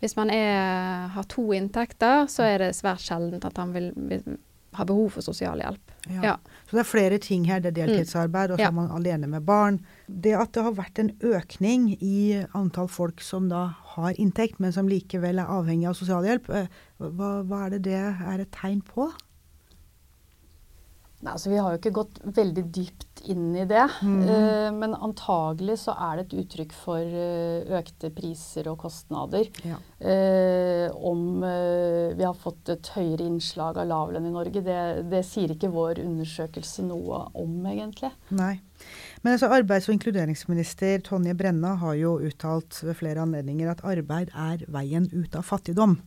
Hvis 0.00 0.16
man 0.16 0.30
er, 0.32 1.08
har 1.14 1.26
to 1.28 1.50
inntekter, 1.52 2.26
så 2.32 2.46
er 2.48 2.58
det 2.58 2.70
svært 2.78 3.02
sjeldent 3.04 3.44
at 3.44 3.58
han 3.60 3.74
vil, 3.74 3.90
vil 3.96 4.38
ha 4.78 4.84
behov 4.86 5.10
for 5.16 5.26
sosialhjelp. 5.26 5.92
Ja. 6.08 6.20
Ja. 6.24 6.34
Så 6.70 6.76
det 6.78 6.82
er 6.84 6.88
flere 6.88 7.18
ting 7.20 7.44
her. 7.48 7.60
Det 7.60 7.72
er 7.72 7.80
deltidsarbeid, 7.82 8.52
og 8.54 8.58
så 8.58 8.62
Ja. 8.62 8.68
er 8.68 8.76
man 8.76 8.90
alene 8.94 9.26
med 9.28 9.44
barn. 9.44 9.80
Det 10.08 10.32
at 10.38 10.52
det 10.52 10.62
har 10.62 10.72
vært 10.78 10.98
en 11.02 11.10
økning 11.20 11.96
i 12.00 12.44
antall 12.54 12.88
folk 12.88 13.20
som 13.20 13.48
da 13.50 13.74
har 13.96 14.12
inntekt, 14.14 14.60
men 14.60 14.72
som 14.72 14.88
likevel 14.88 15.38
er 15.42 15.50
avhengig 15.50 15.88
av 15.90 15.94
sosialhjelp, 15.98 16.48
eh, 16.50 16.66
hva, 17.00 17.42
hva 17.44 17.66
er 17.66 17.70
det 17.76 17.82
det 17.82 17.98
er 17.98 18.40
et 18.40 18.50
tegn 18.52 18.80
på? 18.82 19.10
Nei, 21.20 21.34
altså 21.34 21.50
Vi 21.52 21.60
har 21.60 21.74
jo 21.74 21.80
ikke 21.80 21.98
gått 21.98 22.20
veldig 22.24 22.62
dypt 22.72 23.20
inn 23.28 23.50
i 23.58 23.66
det. 23.68 23.82
Mm. 24.00 24.20
Uh, 24.24 24.68
men 24.72 24.94
antagelig 24.96 25.76
så 25.82 25.92
er 25.92 26.16
det 26.16 26.22
et 26.24 26.36
uttrykk 26.40 26.72
for 26.72 27.04
uh, 27.04 27.74
økte 27.76 28.08
priser 28.16 28.70
og 28.72 28.78
kostnader. 28.80 29.50
Ja. 29.66 29.76
Uh, 30.00 30.86
om 31.10 31.42
vi 31.44 32.24
har 32.24 32.36
fått 32.40 32.70
et 32.72 32.88
høyere 32.94 33.26
innslag 33.28 33.76
av 33.80 33.90
lavlønn 33.90 34.30
i 34.30 34.32
Norge, 34.32 34.62
det, 34.64 34.80
det 35.12 35.20
sier 35.28 35.52
ikke 35.52 35.72
vår 35.74 36.00
undersøkelse 36.06 36.86
noe 36.88 37.26
om, 37.36 37.52
egentlig. 37.68 38.12
Nei. 38.32 38.54
Men 39.20 39.36
altså, 39.36 39.50
Arbeids- 39.52 39.90
og 39.90 39.98
inkluderingsminister 39.98 41.04
Tonje 41.04 41.36
Brenna 41.36 41.74
har 41.82 41.98
jo 42.00 42.16
uttalt 42.24 42.80
ved 42.80 42.96
flere 42.96 43.26
anledninger 43.26 43.68
at 43.74 43.84
arbeid 43.84 44.32
er 44.32 44.64
veien 44.72 45.10
ut 45.12 45.36
av 45.36 45.44
fattigdom. 45.44 45.98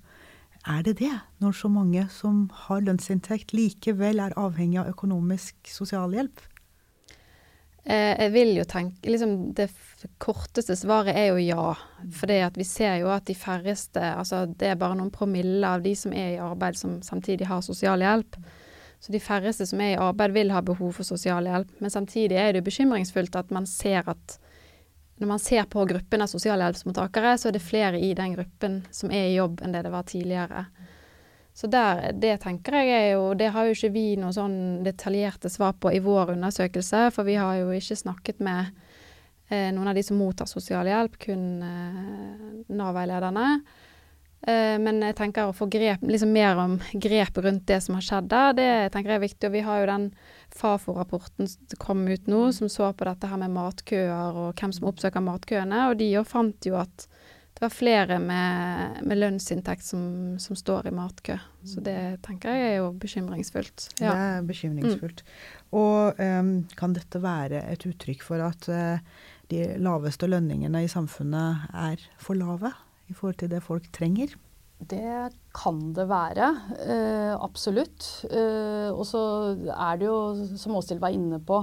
Er 0.64 0.84
det 0.84 0.98
det, 1.02 1.12
når 1.44 1.52
så 1.60 1.68
mange 1.68 2.06
som 2.14 2.46
har 2.68 2.84
lønnsinntekt 2.86 3.52
likevel 3.52 4.22
er 4.24 4.36
avhengig 4.40 4.80
av 4.80 4.94
økonomisk 4.94 5.56
sosialhjelp? 5.68 6.40
Eh, 7.84 8.14
jeg 8.16 8.32
vil 8.32 8.54
jo 8.56 8.64
tenke 8.64 9.12
liksom 9.12 9.32
Det 9.52 9.66
korteste 10.24 10.76
svaret 10.80 11.18
er 11.20 11.34
jo 11.34 11.42
ja. 11.44 11.74
For 12.16 12.32
vi 12.56 12.64
ser 12.64 13.02
jo 13.02 13.10
at 13.12 13.26
de 13.28 13.36
færreste 13.36 14.00
Altså 14.00 14.46
det 14.48 14.70
er 14.70 14.80
bare 14.80 14.96
noen 14.96 15.12
promille 15.12 15.68
av 15.68 15.84
de 15.84 15.92
som 15.96 16.14
er 16.16 16.38
i 16.38 16.40
arbeid 16.40 16.80
som 16.80 17.02
samtidig 17.04 17.48
har 17.48 17.60
sosialhjelp. 17.62 18.38
Så 19.04 19.12
de 19.12 19.20
færreste 19.20 19.68
som 19.68 19.82
er 19.84 19.98
i 19.98 20.00
arbeid 20.00 20.32
vil 20.32 20.52
ha 20.56 20.62
behov 20.62 20.94
for 20.96 21.04
sosialhjelp. 21.04 21.68
Men 21.84 21.92
samtidig 21.92 22.40
er 22.40 22.54
det 22.54 22.64
bekymringsfullt 22.64 23.36
at 23.36 23.52
man 23.52 23.68
ser 23.68 24.08
at 24.08 24.40
når 25.22 25.30
man 25.30 25.40
ser 25.40 25.68
på 25.70 25.86
gruppen 25.86 26.24
av 26.26 26.32
sosialhjelpsmottakere, 26.32 27.36
så 27.38 27.50
er 27.50 27.56
det 27.56 27.64
flere 27.64 28.00
i 28.02 28.14
den 28.18 28.34
gruppen 28.34 28.82
som 28.92 29.12
er 29.14 29.30
i 29.30 29.36
jobb 29.38 29.62
enn 29.62 29.76
det 29.76 29.84
det 29.86 29.94
var 29.94 30.08
tidligere. 30.10 30.66
Så 31.54 31.70
der, 31.70 32.08
det 32.18 32.40
tenker 32.42 32.80
jeg 32.80 32.94
er 32.98 33.12
jo 33.12 33.34
Det 33.38 33.52
har 33.54 33.68
jo 33.68 33.76
ikke 33.76 33.92
vi 33.94 34.06
noe 34.18 34.34
sånn 34.34 34.82
detaljerte 34.86 35.52
svar 35.54 35.76
på 35.78 35.92
i 35.94 36.02
vår 36.02 36.34
undersøkelse, 36.34 37.12
for 37.14 37.30
vi 37.30 37.38
har 37.38 37.60
jo 37.60 37.70
ikke 37.78 38.00
snakket 38.00 38.42
med 38.42 38.72
eh, 39.54 39.70
noen 39.70 39.92
av 39.92 39.94
de 39.94 40.04
som 40.06 40.18
mottar 40.18 40.50
sosialhjelp, 40.50 41.20
kun 41.22 41.46
eh, 41.62 42.74
Nav-veilederne. 42.74 43.48
Eh, 44.48 44.76
men 44.80 45.00
jeg 45.06 45.16
tenker 45.16 45.48
å 45.48 45.56
få 45.56 45.70
grep, 45.72 46.04
liksom 46.04 46.34
mer 46.36 46.60
om 46.60 46.76
grep 47.00 47.38
rundt 47.46 47.64
det 47.70 47.80
som 47.86 47.96
har 47.96 48.04
skjedd 48.04 48.28
der, 48.34 48.58
det 48.58 48.72
tenker 48.92 49.14
jeg 49.14 49.22
er 49.22 49.28
viktig. 49.28 49.50
Og 49.50 49.56
vi 49.56 49.64
har 49.64 49.82
jo 49.82 49.92
den 49.94 50.10
Fafo-rapporten 50.54 51.50
som 51.50 51.80
kom 51.82 52.04
ut 52.10 52.28
nå, 52.30 52.44
som 52.56 52.72
så 52.72 52.92
på 52.94 53.08
dette 53.08 53.30
her 53.32 53.40
med 53.42 53.56
matkøer 53.56 54.44
og 54.44 54.60
hvem 54.60 54.76
som 54.76 54.90
oppsøker 54.92 55.24
matkøene, 55.24 55.88
og 55.90 55.98
de 56.02 56.12
jo 56.12 56.28
fant 56.28 56.68
jo 56.68 56.78
at 56.82 57.08
det 57.54 57.62
var 57.62 57.72
flere 57.72 58.16
med, 58.20 59.02
med 59.06 59.20
lønnsinntekt 59.20 59.86
som, 59.86 60.06
som, 60.42 60.58
står 60.58 60.90
i 60.90 60.94
matkø. 60.98 61.36
Så 61.70 61.84
det 61.86 61.98
tenker 62.26 62.50
jeg 62.50 62.72
er 62.72 62.80
jo 62.82 62.88
bekymringsfullt. 63.00 63.92
Ja. 64.02 64.10
Det 64.10 64.24
er 64.26 64.48
bekymringsfullt. 64.50 65.22
Mm. 65.22 65.76
Og 65.78 66.20
um, 66.20 66.50
kan 66.76 66.98
dette 66.98 67.22
være 67.22 67.62
et 67.70 67.86
uttrykk 67.88 68.26
for 68.26 68.42
at 68.44 68.68
uh, 68.74 69.22
de 69.54 69.68
laveste 69.86 70.28
lønningene 70.28 70.82
i 70.84 70.90
samfunnet 70.92 71.70
er 71.78 72.02
for 72.18 72.42
lave 72.42 72.74
i 73.10 73.16
forhold 73.16 73.40
til 73.42 73.52
det 73.52 73.64
folk 73.66 73.90
trenger? 73.96 74.36
Det 74.84 75.32
kan 75.56 75.80
det 75.96 76.06
være. 76.10 76.50
Eh, 76.84 77.34
absolutt. 77.36 78.26
Eh, 78.30 78.90
og 78.92 79.06
så 79.08 79.24
er 79.72 80.00
det 80.00 80.10
jo, 80.10 80.20
som 80.60 80.76
Åshild 80.76 81.04
var 81.04 81.16
inne 81.16 81.40
på, 81.40 81.62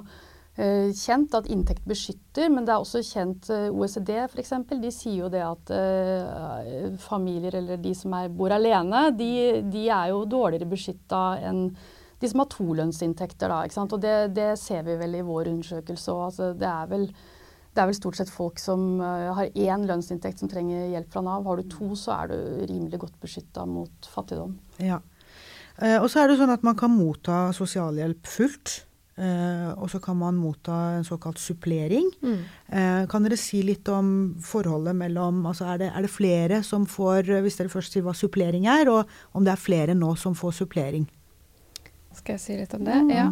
Eh, 0.60 0.90
kjent 0.98 1.32
at 1.38 1.46
inntekt 1.48 1.86
beskytter, 1.88 2.50
men 2.52 2.66
det 2.66 2.74
er 2.74 2.82
også 2.82 3.00
kjent 3.06 3.46
eh, 3.54 3.68
OECD 3.70 4.10
f.eks. 4.26 4.50
De 4.82 4.90
sier 4.92 5.22
jo 5.22 5.30
det 5.32 5.40
at 5.46 5.70
uh, 5.72 6.96
familier 7.00 7.54
eller 7.60 7.78
de 7.80 7.94
som 7.96 8.12
er, 8.18 8.28
bor 8.34 8.52
alene, 8.52 9.06
de, 9.16 9.62
de 9.70 9.86
er 9.86 10.10
jo 10.10 10.26
dårligere 10.28 10.68
beskytta 10.68 11.22
enn 11.46 11.68
de 12.20 12.28
som 12.28 12.42
har 12.42 12.50
tolønnsinntekter. 12.52 13.48
Da? 13.48 13.84
Og 13.86 14.00
det, 14.02 14.16
det, 14.36 14.50
ser 14.60 14.82
vi 14.84 14.98
vel 15.00 15.16
i 15.16 15.24
vår 15.24 15.48
undersøkelse 15.54 16.12
òg. 16.12 16.24
Altså, 16.26 16.50
det, 16.58 16.68
er 16.68 16.90
vel, 16.90 17.06
det 17.70 17.82
er 17.82 17.88
vel 17.90 17.96
stort 17.96 18.18
sett 18.18 18.32
folk 18.32 18.58
som 18.58 18.98
uh, 18.98 19.30
har 19.36 19.54
én 19.54 19.86
lønnsinntekt 19.86 20.42
som 20.42 20.50
trenger 20.50 20.90
hjelp 20.90 21.12
fra 21.12 21.22
Nav. 21.22 21.46
Har 21.46 21.60
du 21.60 21.70
to, 21.70 21.92
så 21.98 22.16
er 22.16 22.32
du 22.32 22.36
rimelig 22.66 22.98
godt 23.04 23.16
beskytta 23.22 23.66
mot 23.68 24.10
fattigdom. 24.10 24.56
Ja. 24.82 24.98
Uh, 25.78 25.98
og 26.02 26.08
så 26.10 26.22
er 26.22 26.30
det 26.30 26.40
sånn 26.40 26.52
at 26.52 26.66
man 26.66 26.78
kan 26.78 26.92
motta 26.92 27.48
sosialhjelp 27.56 28.26
fullt. 28.28 28.80
Uh, 29.20 29.76
og 29.76 29.90
så 29.92 29.98
kan 30.00 30.16
man 30.16 30.38
motta 30.40 30.74
en 30.96 31.04
såkalt 31.04 31.38
supplering. 31.38 32.06
Mm. 32.24 32.42
Uh, 32.72 33.02
kan 33.10 33.26
dere 33.26 33.36
si 33.38 33.60
litt 33.66 33.88
om 33.92 34.32
forholdet 34.42 34.96
mellom 34.96 35.42
altså 35.50 35.66
er, 35.68 35.82
det, 35.82 35.90
er, 35.92 36.06
det, 36.06 36.12
flere 36.14 36.62
som 36.64 36.86
får, 36.88 37.28
hvis 37.44 37.60
dere 37.60 37.72
først 37.72 37.94
sier 37.94 38.06
hva 38.06 38.16
supplering 38.16 38.64
er, 38.70 38.88
og 38.88 39.36
om 39.36 39.44
det 39.44 39.52
er 39.52 39.60
flere 39.60 39.96
nå 39.98 40.14
som 40.18 40.34
får 40.38 40.62
supplering? 40.62 41.04
Skal 42.16 42.38
jeg 42.38 42.42
si 42.42 42.56
litt 42.58 42.72
om 42.74 42.86
det? 42.86 42.96
Mm. 42.96 43.12
Ja. 43.12 43.28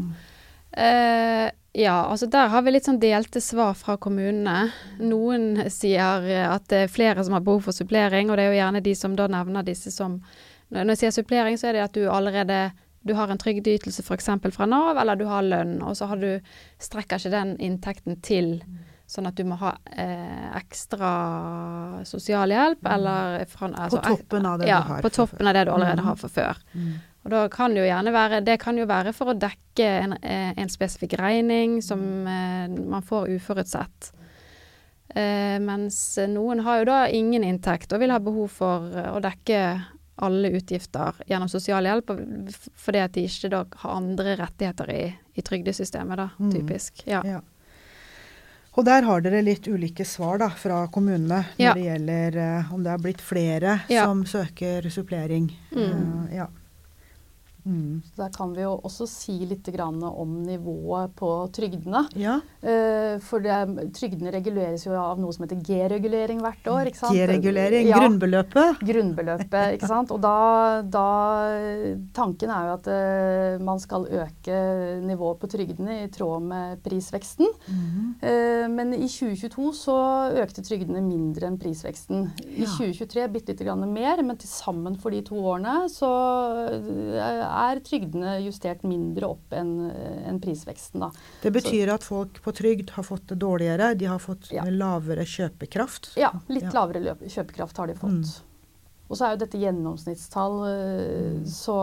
Uh, 0.69 1.49
ja, 1.73 2.07
altså 2.09 2.27
der 2.27 2.49
har 2.49 2.63
vi 2.65 2.73
litt 2.73 2.89
sånn 2.89 3.01
delte 3.03 3.41
svar 3.45 3.75
fra 3.79 3.99
kommunene. 4.01 4.71
Noen 5.05 5.69
sier 5.71 6.25
at 6.49 6.69
det 6.73 6.85
er 6.87 6.93
flere 6.93 7.25
som 7.25 7.37
har 7.37 7.45
behov 7.45 7.69
for 7.69 7.77
supplering, 7.77 8.31
og 8.31 8.39
det 8.39 8.47
er 8.47 8.55
jo 8.55 8.61
gjerne 8.61 8.85
de 8.85 8.95
som 8.99 9.17
da 9.19 9.29
nevner 9.31 9.67
disse 9.67 9.93
som 9.95 10.23
Når 10.69 10.91
jeg 10.93 10.99
sier 11.01 11.13
supplering, 11.17 11.57
så 11.57 11.71
er 11.71 11.79
det 11.79 11.85
at 11.87 11.95
du 11.97 12.11
allerede 12.13 12.73
du 13.09 13.15
har 13.15 13.31
en 13.33 13.39
trygdeytelse 13.41 14.03
f.eks. 14.03 14.29
fra 14.53 14.67
Nav, 14.67 14.99
eller 15.01 15.17
du 15.17 15.25
har 15.25 15.43
lønn, 15.47 15.79
og 15.81 15.97
så 15.97 16.11
har 16.11 16.21
du, 16.21 16.41
strekker 16.83 17.17
ikke 17.21 17.33
den 17.33 17.55
inntekten 17.57 18.19
til 18.21 18.59
sånn 19.09 19.31
at 19.31 19.39
du 19.39 19.47
må 19.49 19.57
ha 19.63 19.71
eh, 19.89 20.49
ekstra 20.59 21.11
sosialhjelp, 22.05 22.83
mm. 22.83 22.91
eller 22.93 23.47
fra, 23.49 23.71
altså, 23.73 24.03
På 24.05 24.17
toppen 24.19 24.49
av 24.51 24.59
det 24.61 24.69
ja, 24.69 24.83
du 24.83 24.91
har. 24.93 25.07
på 25.07 25.13
toppen 25.15 25.49
av 25.49 25.57
det 25.57 25.63
du 25.65 25.73
allerede 25.73 26.03
mm. 26.03 26.09
har 26.11 26.19
fra 26.21 26.29
før. 26.29 26.61
Mm. 26.75 26.91
Og 27.29 27.35
da 27.35 27.43
kan 27.53 27.75
det 27.75 27.83
jo 27.83 27.89
gjerne 27.91 28.13
være 28.15 28.41
Det 28.41 28.57
kan 28.63 28.79
jo 28.81 28.87
være 28.89 29.13
for 29.13 29.35
å 29.35 29.37
dekke 29.37 29.85
en, 29.85 30.15
eh, 30.23 30.55
en 30.57 30.71
spesifikk 30.73 31.19
regning 31.21 31.83
som 31.85 32.01
eh, 32.25 32.65
man 32.73 33.05
får 33.05 33.29
uforutsett. 33.37 34.13
Eh, 35.13 35.59
mens 35.61 36.17
noen 36.33 36.65
har 36.65 36.81
jo 36.81 36.89
da 36.89 37.03
ingen 37.13 37.45
inntekt 37.45 37.93
og 37.93 38.01
vil 38.01 38.15
ha 38.15 38.19
behov 38.19 38.49
for 38.49 38.89
å 39.13 39.21
dekke 39.21 39.61
alle 40.25 40.51
utgifter 40.57 41.21
gjennom 41.29 41.51
sosialhjelp, 41.53 42.11
fordi 42.75 43.05
at 43.05 43.13
de 43.15 43.27
ikke 43.29 43.53
da 43.53 43.61
har 43.85 43.95
andre 44.01 44.35
rettigheter 44.41 44.91
i, 44.91 45.05
i 45.39 45.45
trygdesystemet, 45.45 46.19
da, 46.19 46.31
mm. 46.41 46.51
typisk. 46.57 47.05
Ja. 47.07 47.21
ja. 47.29 47.43
Og 48.79 48.87
der 48.87 49.07
har 49.07 49.23
dere 49.23 49.45
litt 49.45 49.69
ulike 49.69 50.07
svar 50.07 50.41
da, 50.43 50.49
fra 50.55 50.85
kommunene 50.95 51.45
når 51.59 51.63
ja. 51.63 51.75
det 51.77 51.85
gjelder 51.87 52.41
uh, 52.41 52.73
om 52.75 52.83
det 52.83 52.93
har 52.95 53.05
blitt 53.05 53.23
flere 53.23 53.81
ja. 53.91 54.09
som 54.09 54.25
søker 54.27 54.91
supplering. 54.91 55.51
Mm. 55.75 55.85
Uh, 55.85 56.35
ja. 56.35 56.49
Mm. 57.67 58.01
Så 58.07 58.23
Der 58.23 58.31
kan 58.33 58.55
vi 58.57 58.63
jo 58.65 58.79
også 58.83 59.07
si 59.11 59.35
litt 59.45 59.69
om 59.79 60.31
nivået 60.47 61.13
på 61.19 61.29
trygdene. 61.53 62.07
Ja. 62.17 62.39
Uh, 62.63 63.19
for 63.21 63.45
det, 63.45 63.91
trygdene 63.95 64.33
reguleres 64.33 64.87
jo 64.87 64.95
av 64.97 65.21
noe 65.21 65.35
som 65.35 65.45
heter 65.45 65.61
G-regulering 65.61 66.41
hvert 66.41 66.71
år. 66.73 66.91
G-regulering, 66.97 67.91
ja, 67.91 67.99
grunnbeløpet. 68.01 68.81
Grunnbeløpet, 68.89 69.77
ikke 69.77 69.91
sant. 69.91 70.15
Og 70.15 70.23
da, 70.25 70.81
da 70.83 71.07
Tanken 72.17 72.53
er 72.55 72.71
jo 72.71 72.77
at 72.79 72.89
uh, 72.89 73.65
man 73.65 73.83
skal 73.83 74.09
øke 74.09 74.63
nivået 75.05 75.43
på 75.43 75.51
trygdene 75.53 76.01
i 76.07 76.09
tråd 76.15 76.49
med 76.49 76.83
prisveksten. 76.87 77.53
Mm. 77.69 78.17
Uh, 78.23 78.65
men 78.73 78.97
i 78.97 79.07
2022 79.11 79.69
så 79.77 79.99
økte 80.41 80.65
trygdene 80.65 81.05
mindre 81.05 81.51
enn 81.51 81.61
prisveksten. 81.61 82.31
I 82.49 82.65
ja. 82.65 82.73
2023 82.79 83.29
bitte 83.35 83.59
lite 83.59 83.65
grann 83.67 83.93
mer, 83.93 84.23
men 84.23 84.37
til 84.39 84.49
sammen 84.49 84.97
for 85.01 85.11
de 85.11 85.23
to 85.27 85.39
årene 85.51 85.89
så 85.91 86.09
er 87.49 87.81
trygdene 87.85 88.37
justert 88.45 88.85
mindre 88.87 89.33
opp 89.35 89.55
enn 89.57 89.91
en 89.91 90.41
prisveksten. 90.43 91.03
Da. 91.05 91.11
Det 91.43 91.53
betyr 91.55 91.89
så, 91.89 91.97
at 91.99 92.07
folk 92.07 92.41
på 92.45 92.55
trygd 92.61 92.93
har 92.97 93.07
fått 93.07 93.29
det 93.33 93.41
dårligere? 93.43 93.93
De 93.99 94.09
har 94.11 94.23
fått 94.23 94.51
ja. 94.55 94.67
lavere 94.71 95.27
kjøpekraft? 95.29 96.13
Ja, 96.21 96.33
litt 96.49 96.69
ja. 96.69 96.75
lavere 96.77 97.17
kjøpekraft 97.25 97.81
har 97.83 97.91
de 97.91 97.99
fått. 97.99 98.35
Mm. 98.35 98.49
Og 99.09 99.17
så 99.17 99.25
er 99.25 99.35
jo 99.35 99.41
dette 99.41 99.61
gjennomsnittstall, 99.61 100.59
mm. 100.69 101.45
så 101.49 101.79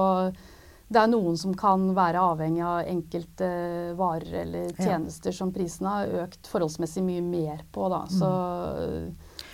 det 0.87 1.01
er 1.01 1.09
noen 1.09 1.37
som 1.41 1.55
kan 1.57 1.87
være 1.97 2.21
avhengig 2.21 2.61
av 2.61 2.85
enkelte 2.85 3.47
varer 3.97 4.41
eller 4.43 4.75
tjenester 4.77 5.33
ja. 5.33 5.37
som 5.39 5.53
prisene 5.53 5.93
har 5.95 6.11
økt 6.25 6.45
forholdsmessig 6.49 7.01
mye 7.05 7.23
mer 7.25 7.63
på. 7.73 7.87
Da. 7.89 8.03
Så 8.11 8.29
mm. 8.29 9.07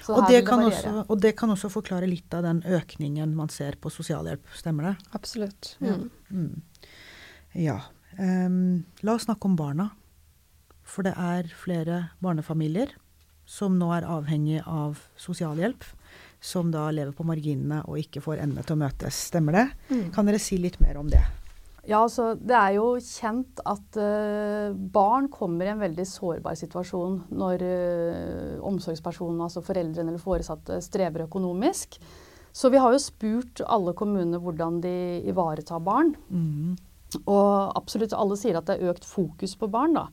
Og 0.09 0.25
det, 0.29 0.41
også, 0.49 0.93
og 1.05 1.21
det, 1.21 1.35
kan 1.37 1.53
også, 1.53 1.69
forklare 1.71 2.09
litt 2.09 2.33
av 2.33 2.45
den 2.47 2.61
økningen 2.65 3.35
man 3.37 3.51
ser 3.53 3.77
på 3.81 3.91
sosialhjelp, 3.93 4.49
stemmer 4.57 4.91
det? 4.91 4.95
Absolutt. 5.17 5.75
Mm. 5.83 6.09
Mm. 6.31 6.87
Ja. 7.61 7.77
Um, 8.17 8.83
la 9.05 9.15
oss 9.15 9.27
snakke 9.27 9.49
om 9.49 9.57
barna. 9.59 9.91
For 10.81 11.07
det 11.07 11.13
er 11.15 11.47
flere 11.55 12.03
barnefamilier 12.23 12.95
som 13.47 13.77
nå 13.79 13.89
er 13.95 14.07
avhengig 14.07 14.61
av 14.65 15.01
sosialhjelp. 15.19 15.85
Som 16.41 16.71
da 16.73 16.87
lever 16.89 17.13
på 17.13 17.25
marginene 17.27 17.83
og 17.85 17.99
ikke 18.01 18.23
får 18.23 18.41
endene 18.41 18.65
til 18.65 18.73
å 18.73 18.81
møtes. 18.81 19.27
Stemmer 19.29 19.59
det? 19.59 19.67
Mm. 19.91 20.07
Kan 20.15 20.25
dere 20.25 20.41
si 20.41 20.57
litt 20.57 20.79
mer 20.81 20.97
om 20.97 21.11
det? 21.11 21.21
Ja, 21.89 22.03
altså, 22.03 22.35
Det 22.37 22.53
er 22.53 22.75
jo 22.75 22.93
kjent 23.01 23.61
at 23.65 23.97
uh, 23.97 24.73
barn 24.93 25.29
kommer 25.33 25.65
i 25.65 25.71
en 25.73 25.81
veldig 25.81 26.05
sårbar 26.05 26.57
situasjon 26.59 27.15
når 27.33 27.63
uh, 27.65 28.59
omsorgspersonen, 28.69 29.41
altså 29.41 29.63
foreldrene 29.65 30.13
eller 30.13 30.21
foresatte, 30.21 30.77
strever 30.85 31.25
økonomisk. 31.25 31.97
Så 32.53 32.69
vi 32.69 32.81
har 32.83 32.93
jo 32.93 33.01
spurt 33.01 33.63
alle 33.65 33.95
kommunene 33.97 34.41
hvordan 34.43 34.77
de 34.83 34.93
ivaretar 35.31 35.81
barn. 35.81 36.13
Mm. 36.29 36.77
Og 37.25 37.73
absolutt 37.79 38.13
alle 38.15 38.37
sier 38.39 38.59
at 38.59 38.69
det 38.69 38.77
er 38.77 38.93
økt 38.93 39.07
fokus 39.07 39.57
på 39.57 39.71
barn. 39.71 39.97
da. 39.97 40.05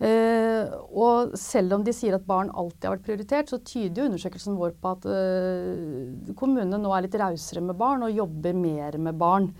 Uh, 0.00 0.64
og 0.96 1.34
selv 1.36 1.76
om 1.76 1.82
de 1.84 1.92
sier 1.92 2.14
at 2.16 2.28
barn 2.28 2.52
alltid 2.52 2.86
har 2.88 2.94
vært 2.98 3.08
prioritert, 3.08 3.50
så 3.52 3.58
tyder 3.60 4.00
jo 4.00 4.06
undersøkelsen 4.08 4.56
vår 4.56 4.76
på 4.80 4.94
at 4.94 5.08
uh, 5.08 6.32
kommunene 6.36 6.80
nå 6.80 6.92
er 6.96 7.04
litt 7.04 7.18
rausere 7.20 7.64
med 7.64 7.76
barn 7.80 8.04
og 8.04 8.16
jobber 8.16 8.56
mer 8.56 8.96
med 9.00 9.20
barn. 9.20 9.52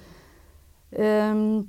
Um, 0.90 1.68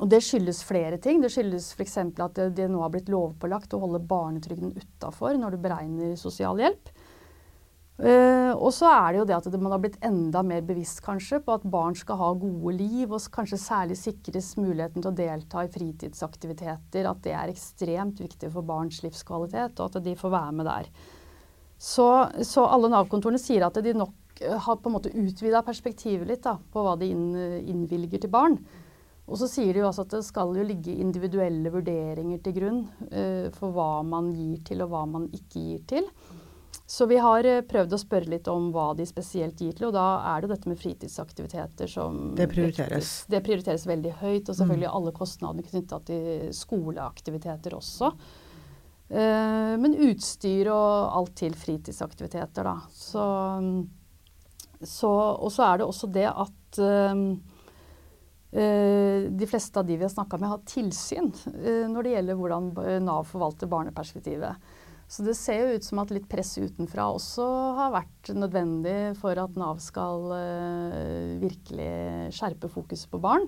og 0.00 0.08
det 0.08 0.22
skyldes 0.24 0.62
flere 0.64 0.96
ting. 1.02 1.20
Det 1.20 1.30
skyldes 1.32 1.72
f.eks. 1.76 1.98
at 2.00 2.36
det, 2.38 2.50
det, 2.56 2.68
nå 2.72 2.80
har 2.80 2.92
blitt 2.92 3.10
lovpålagt 3.12 3.74
å 3.76 3.82
holde 3.82 4.00
barnetrygden 4.08 4.72
utafor 4.72 5.36
når 5.40 5.56
du 5.56 5.64
beregner 5.64 6.14
sosialhjelp. 6.20 6.92
Uh, 8.02 8.56
og 8.56 8.70
så 8.74 8.88
er 8.88 9.12
det 9.12 9.18
jo 9.20 9.26
det 9.28 9.36
at 9.36 9.46
man 9.60 9.74
har 9.74 9.82
blitt 9.82 9.98
enda 10.02 10.40
mer 10.42 10.62
bevisst 10.66 11.02
kanskje 11.04 11.42
på 11.44 11.54
at 11.54 11.66
barn 11.70 11.94
skal 11.94 12.16
ha 12.18 12.30
gode 12.40 12.72
liv, 12.78 13.12
og 13.12 13.28
kanskje 13.34 13.60
særlig 13.60 13.98
sikres 14.00 14.54
muligheten 14.56 15.04
til 15.04 15.12
å 15.12 15.16
delta 15.16 15.66
i 15.66 15.70
fritidsaktiviteter. 15.70 17.08
At 17.10 17.20
det 17.26 17.36
er 17.36 17.52
ekstremt 17.52 18.22
viktig 18.24 18.50
for 18.54 18.66
barns 18.66 19.02
livskvalitet, 19.04 19.76
og 19.76 19.92
at 19.92 20.06
de 20.08 20.16
får 20.18 20.34
være 20.34 20.56
med 20.56 20.70
der. 20.72 20.88
Så, 21.82 22.08
så 22.46 22.64
alle 22.70 22.88
Nav-kontorene 22.92 23.40
sier 23.42 23.66
at 23.66 23.78
de 23.82 23.92
nok 23.98 24.16
har 24.42 24.78
på 24.80 24.90
en 24.90 24.96
måte 24.96 25.12
utvida 25.14 25.62
perspektivet 25.66 26.28
litt 26.28 26.42
da, 26.46 26.56
på 26.58 26.84
hva 26.84 26.96
de 27.00 27.10
innvilger 27.12 28.24
til 28.24 28.32
barn. 28.32 28.58
Og 29.30 29.38
så 29.38 29.48
sier 29.48 29.72
de 29.72 29.82
jo 29.82 29.88
også 29.88 30.04
at 30.06 30.14
det 30.16 30.26
skal 30.26 30.52
jo 30.58 30.66
ligge 30.66 30.94
individuelle 30.98 31.70
vurderinger 31.72 32.42
til 32.42 32.56
grunn 32.56 32.84
uh, 33.12 33.48
for 33.54 33.74
hva 33.74 34.02
man 34.06 34.32
gir 34.34 34.62
til 34.66 34.82
og 34.84 34.92
hva 34.92 35.02
man 35.08 35.28
ikke 35.30 35.62
gir 35.62 35.84
til. 35.94 36.08
Så 36.92 37.06
vi 37.08 37.20
har 37.22 37.46
uh, 37.46 37.62
prøvd 37.68 37.94
å 37.94 38.00
spørre 38.02 38.32
litt 38.32 38.50
om 38.50 38.68
hva 38.74 38.90
de 38.98 39.06
spesielt 39.08 39.62
gir 39.62 39.76
til, 39.78 39.88
og 39.88 39.94
da 39.96 40.06
er 40.34 40.42
det 40.42 40.52
dette 40.56 40.72
med 40.72 40.80
fritidsaktiviteter 40.82 41.88
som 41.88 42.34
Det 42.36 42.50
prioriteres. 42.50 43.14
Det 43.30 43.40
prioriteres 43.46 43.86
veldig 43.88 44.16
høyt, 44.20 44.50
og 44.50 44.58
selvfølgelig 44.58 44.90
mm. 44.90 44.96
alle 44.98 45.16
kostnadene 45.16 45.68
knytta 45.70 46.02
til 46.10 46.52
skoleaktiviteter 46.58 47.78
også. 47.78 48.12
Men 49.12 49.92
utstyr 50.06 50.70
og 50.72 51.18
alt 51.18 51.34
til 51.36 51.52
fritidsaktiviteter, 51.52 52.64
da. 52.64 52.78
Så, 52.96 53.20
så, 53.20 54.01
og 54.82 55.48
så 55.52 55.66
er 55.66 55.80
det 55.80 55.88
også 55.88 56.10
det 56.12 56.28
at 56.30 56.82
Eh, 58.52 59.30
de 59.32 59.46
fleste 59.48 59.80
av 59.80 59.86
de 59.88 59.96
vi 59.96 60.04
har 60.04 60.12
snakka 60.12 60.36
med, 60.36 60.50
har 60.52 60.64
tilsyn 60.68 61.30
eh, 61.56 61.86
når 61.88 62.04
det 62.04 62.10
gjelder 62.12 62.36
hvordan 62.36 62.66
Nav 63.00 63.24
forvalter 63.30 63.70
barneperspektivet. 63.70 64.74
Så 65.08 65.24
det 65.24 65.34
ser 65.36 65.62
jo 65.62 65.78
ut 65.78 65.86
som 65.86 66.00
at 66.02 66.12
litt 66.12 66.28
press 66.28 66.54
utenfra 66.60 67.06
også 67.14 67.46
har 67.78 67.94
vært 67.96 68.32
nødvendig 68.36 68.98
for 69.20 69.36
at 69.40 69.56
Nav 69.60 69.80
skal 69.84 70.30
virkelig 71.40 72.32
skjerpe 72.32 72.70
fokuset 72.72 73.10
på 73.12 73.20
barn. 73.20 73.44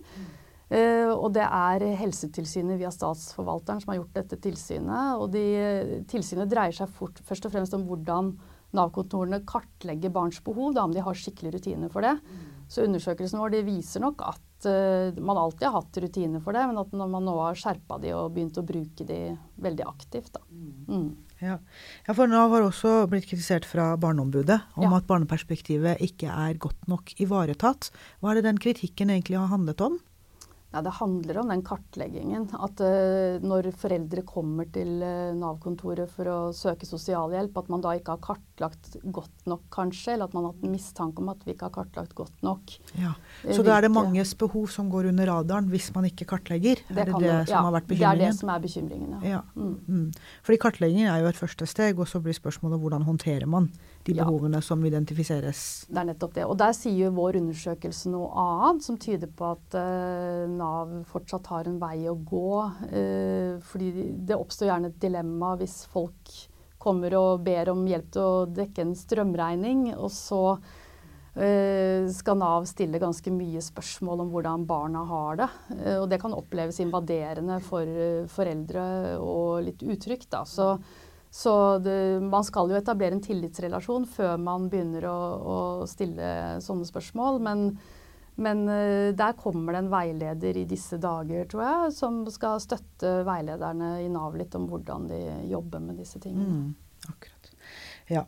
Uh, 0.69 1.13
og 1.15 1.31
det 1.37 1.45
er 1.45 1.85
Helsetilsynet 2.01 2.81
via 2.81 2.91
Statsforvalteren 2.93 3.81
som 3.81 3.93
har 3.93 4.01
gjort 4.01 4.19
dette 4.19 4.41
tilsynet. 4.45 5.17
Og 5.21 5.31
de, 5.33 5.45
tilsynet 6.11 6.53
dreier 6.53 6.77
seg 6.77 6.93
fort, 6.93 7.21
først 7.25 7.49
og 7.49 7.55
fremst 7.55 7.77
om 7.77 7.87
hvordan 7.89 8.35
Nav-kontorene 8.75 9.43
kartlegger 9.49 10.13
barns 10.15 10.41
behov, 10.45 10.75
da 10.77 10.85
om 10.87 10.95
de 10.95 11.03
har 11.05 11.19
skikkelige 11.19 11.59
rutiner 11.59 11.93
for 11.93 12.07
det. 12.07 12.17
Så 12.69 12.85
undersøkelsen 12.87 13.41
vår 13.41 13.59
viser 13.67 14.03
nok 14.03 14.23
at 14.25 14.69
uh, 14.69 15.15
man 15.21 15.39
alltid 15.39 15.67
har 15.69 15.77
hatt 15.77 15.99
rutiner 16.01 16.43
for 16.43 16.57
det, 16.57 16.65
men 16.71 16.81
at 16.81 16.95
når 16.97 17.11
man 17.13 17.27
nå 17.29 17.35
har 17.43 17.59
skjerpa 17.59 18.01
de 18.03 18.15
og 18.17 18.33
begynt 18.35 18.59
å 18.59 18.65
bruke 18.67 19.07
de 19.07 19.19
veldig 19.63 19.87
aktivt. 19.87 20.33
Da. 20.35 20.43
Mm. 20.89 21.11
Ja. 21.43 21.59
ja. 22.07 22.17
for 22.17 22.31
Nav 22.31 22.55
har 22.55 22.65
også 22.65 22.95
blitt 23.11 23.29
kritisert 23.29 23.69
fra 23.69 23.93
Barneombudet 24.01 24.61
om 24.79 24.89
ja. 24.89 24.95
at 24.97 25.07
barneperspektivet 25.11 26.03
ikke 26.05 26.33
er 26.33 26.59
godt 26.61 26.89
nok 26.91 27.15
ivaretatt. 27.21 27.93
Hva 28.21 28.33
er 28.33 28.41
det 28.41 28.49
den 28.49 28.63
kritikken 28.63 29.13
egentlig 29.13 29.41
har 29.43 29.53
handlet 29.53 29.85
om? 29.85 30.01
Ja, 30.75 30.83
Det 30.83 30.91
handler 30.91 31.39
om 31.39 31.51
den 31.53 31.63
kartleggingen. 31.63 32.49
At 32.59 32.81
uh, 32.83 33.39
når 33.45 33.71
foreldre 33.79 34.25
kommer 34.27 34.67
til 34.75 34.97
uh, 35.05 35.31
Nav-kontoret 35.39 36.11
for 36.11 36.31
å 36.31 36.39
søke 36.57 36.89
sosialhjelp, 36.89 37.55
at 37.61 37.71
man 37.71 37.85
da 37.85 37.93
ikke 37.95 38.17
har 38.17 38.23
kartlagt 38.25 38.97
godt 39.05 39.47
nok, 39.47 39.63
kanskje. 39.75 40.17
Eller 40.17 40.27
at 40.27 40.35
man 40.35 40.49
har 40.49 40.57
hatt 40.57 40.67
mistanke 40.67 41.23
om 41.23 41.31
at 41.31 41.47
vi 41.47 41.55
ikke 41.55 41.69
har 41.69 41.77
kartlagt 41.77 42.17
godt 42.19 42.43
nok. 42.43 42.75
Ja. 42.99 43.15
Så 43.47 43.63
da 43.63 43.79
er 43.79 43.87
det 43.87 43.93
manges 43.95 44.35
behov 44.41 44.67
som 44.75 44.91
går 44.91 45.13
under 45.13 45.31
radaren 45.31 45.71
hvis 45.71 45.93
man 45.95 46.11
ikke 46.11 46.27
kartlegger? 46.35 46.83
Det 46.89 47.07
er 47.07 47.13
det 47.13 47.23
det 47.23 47.39
som 47.47 47.55
ja, 47.55 47.65
har 47.69 47.77
vært 47.79 47.91
bekymringen? 47.93 48.19
Det 48.19 48.27
er 48.27 48.35
det 48.35 48.41
som 48.41 48.51
er 48.51 48.67
bekymringen, 48.67 49.15
ja. 49.15 49.37
ja. 49.37 49.43
Mm. 49.55 49.75
Mm. 49.87 50.39
Fordi 50.43 50.63
kartleggingen 50.67 51.13
er 51.13 51.23
jo 51.23 51.31
et 51.31 51.39
første 51.39 51.71
steg, 51.71 52.03
og 52.03 52.11
så 52.11 52.19
blir 52.25 52.35
spørsmålet 52.35 52.83
hvordan 52.83 53.07
håndterer 53.07 53.47
man 53.47 53.71
de 54.05 54.15
behovene 54.19 54.61
som 54.63 54.83
identifiseres? 54.85 55.61
Det 55.89 56.01
er 56.01 56.09
nettopp 56.11 56.35
det. 56.37 56.45
Og 56.49 56.57
der 56.61 56.75
sier 56.77 57.07
jo 57.07 57.13
vår 57.17 57.39
undersøkelse 57.41 58.13
noe 58.13 58.29
annet, 58.41 58.85
som 58.85 58.99
tyder 59.01 59.31
på 59.33 59.53
at 59.55 59.77
uh, 59.79 60.45
Nav 60.51 60.93
fortsatt 61.11 61.49
har 61.53 61.71
en 61.71 61.79
vei 61.81 62.05
å 62.11 62.17
gå. 62.19 62.57
Uh, 62.93 63.63
fordi 63.65 64.11
det 64.29 64.37
oppstår 64.37 64.71
gjerne 64.71 64.93
et 64.93 65.01
dilemma 65.03 65.55
hvis 65.61 65.85
folk 65.93 66.35
kommer 66.85 67.17
og 67.17 67.45
ber 67.47 67.71
om 67.73 67.87
hjelp 67.89 68.11
til 68.13 68.25
å 68.25 68.49
dekke 68.53 68.85
en 68.85 68.97
strømregning, 68.99 69.87
og 69.97 70.11
så 70.13 70.43
uh, 70.53 72.03
skal 72.13 72.39
Nav 72.43 72.69
stille 72.69 73.01
ganske 73.01 73.33
mye 73.33 73.65
spørsmål 73.65 74.27
om 74.27 74.35
hvordan 74.35 74.69
barna 74.69 75.07
har 75.09 75.41
det. 75.41 75.51
Uh, 75.79 75.97
og 76.03 76.07
det 76.13 76.21
kan 76.21 76.37
oppleves 76.37 76.83
invaderende 76.85 77.57
for 77.65 78.29
foreldre 78.37 78.85
og 79.17 79.65
litt 79.71 79.89
utrygt. 79.89 80.29
Da. 80.37 80.45
Så, 80.45 80.75
så 81.35 81.53
det, 81.83 81.97
man 82.23 82.47
skal 82.47 82.71
jo 82.71 82.79
etablere 82.79 83.17
en 83.17 83.25
tillitsrelasjon 83.25 84.07
før 84.07 84.37
man 84.39 84.69
begynner 84.71 85.09
å, 85.11 85.19
å 85.43 85.59
stille 85.91 86.61
sånne 86.63 86.87
spørsmål. 86.89 87.43
men 87.43 87.69
men 88.35 88.65
uh, 88.67 89.15
der 89.15 89.37
kommer 89.39 89.77
det 89.77 89.85
en 89.85 89.93
veileder 89.93 90.57
i 90.59 90.65
disse 90.67 90.97
dager, 90.99 91.45
tror 91.47 91.61
jeg, 91.63 91.93
som 91.95 92.17
skal 92.35 92.59
støtte 92.59 93.21
veilederne 93.29 93.93
i 94.03 94.09
Nav 94.11 94.35
litt 94.35 94.57
om 94.59 94.65
hvordan 94.67 95.07
de 95.07 95.21
jobber 95.47 95.85
med 95.85 96.01
disse 96.03 96.19
tingene. 96.19 96.57
Mm, 96.65 97.13
akkurat. 97.13 97.53
Ja. 98.11 98.25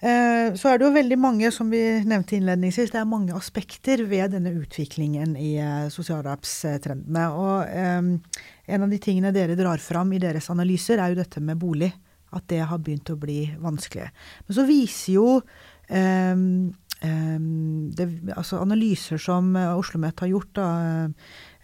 Eh, 0.00 0.54
så 0.56 0.70
er 0.70 0.78
det 0.78 0.86
jo 0.86 0.94
veldig 0.94 1.16
mange, 1.20 1.50
som 1.52 1.68
vi 1.72 1.80
nevnte 2.08 2.38
innledningsvis, 2.38 2.92
det 2.94 3.02
er 3.02 3.08
mange 3.08 3.34
aspekter 3.36 4.00
ved 4.08 4.32
denne 4.32 4.54
utviklingen 4.56 5.34
i 5.36 5.56
eh, 5.60 5.90
sosialhjelpstrendene. 5.92 7.24
Og 7.36 7.66
eh, 7.68 8.38
en 8.70 8.86
av 8.86 8.94
de 8.94 9.00
tingene 9.02 9.34
dere 9.36 9.58
drar 9.58 9.82
fram 9.82 10.14
i 10.16 10.22
deres 10.22 10.48
analyser, 10.52 11.02
er 11.02 11.12
jo 11.12 11.20
dette 11.20 11.42
med 11.44 11.60
bolig. 11.60 11.90
At 12.36 12.46
det 12.52 12.62
har 12.70 12.78
begynt 12.78 13.10
å 13.10 13.18
bli 13.18 13.42
vanskelig. 13.58 14.10
Men 14.46 14.56
så 14.56 14.66
viser 14.68 15.16
jo 15.16 15.26
um, 15.40 16.44
um, 17.02 17.90
det, 17.96 18.06
altså 18.36 18.60
analyser 18.62 19.20
som 19.20 19.54
eh, 19.56 19.70
Oslo 19.72 19.98
OsloMet 19.98 20.22
har 20.22 20.30
gjort, 20.30 20.52
da, 20.54 20.68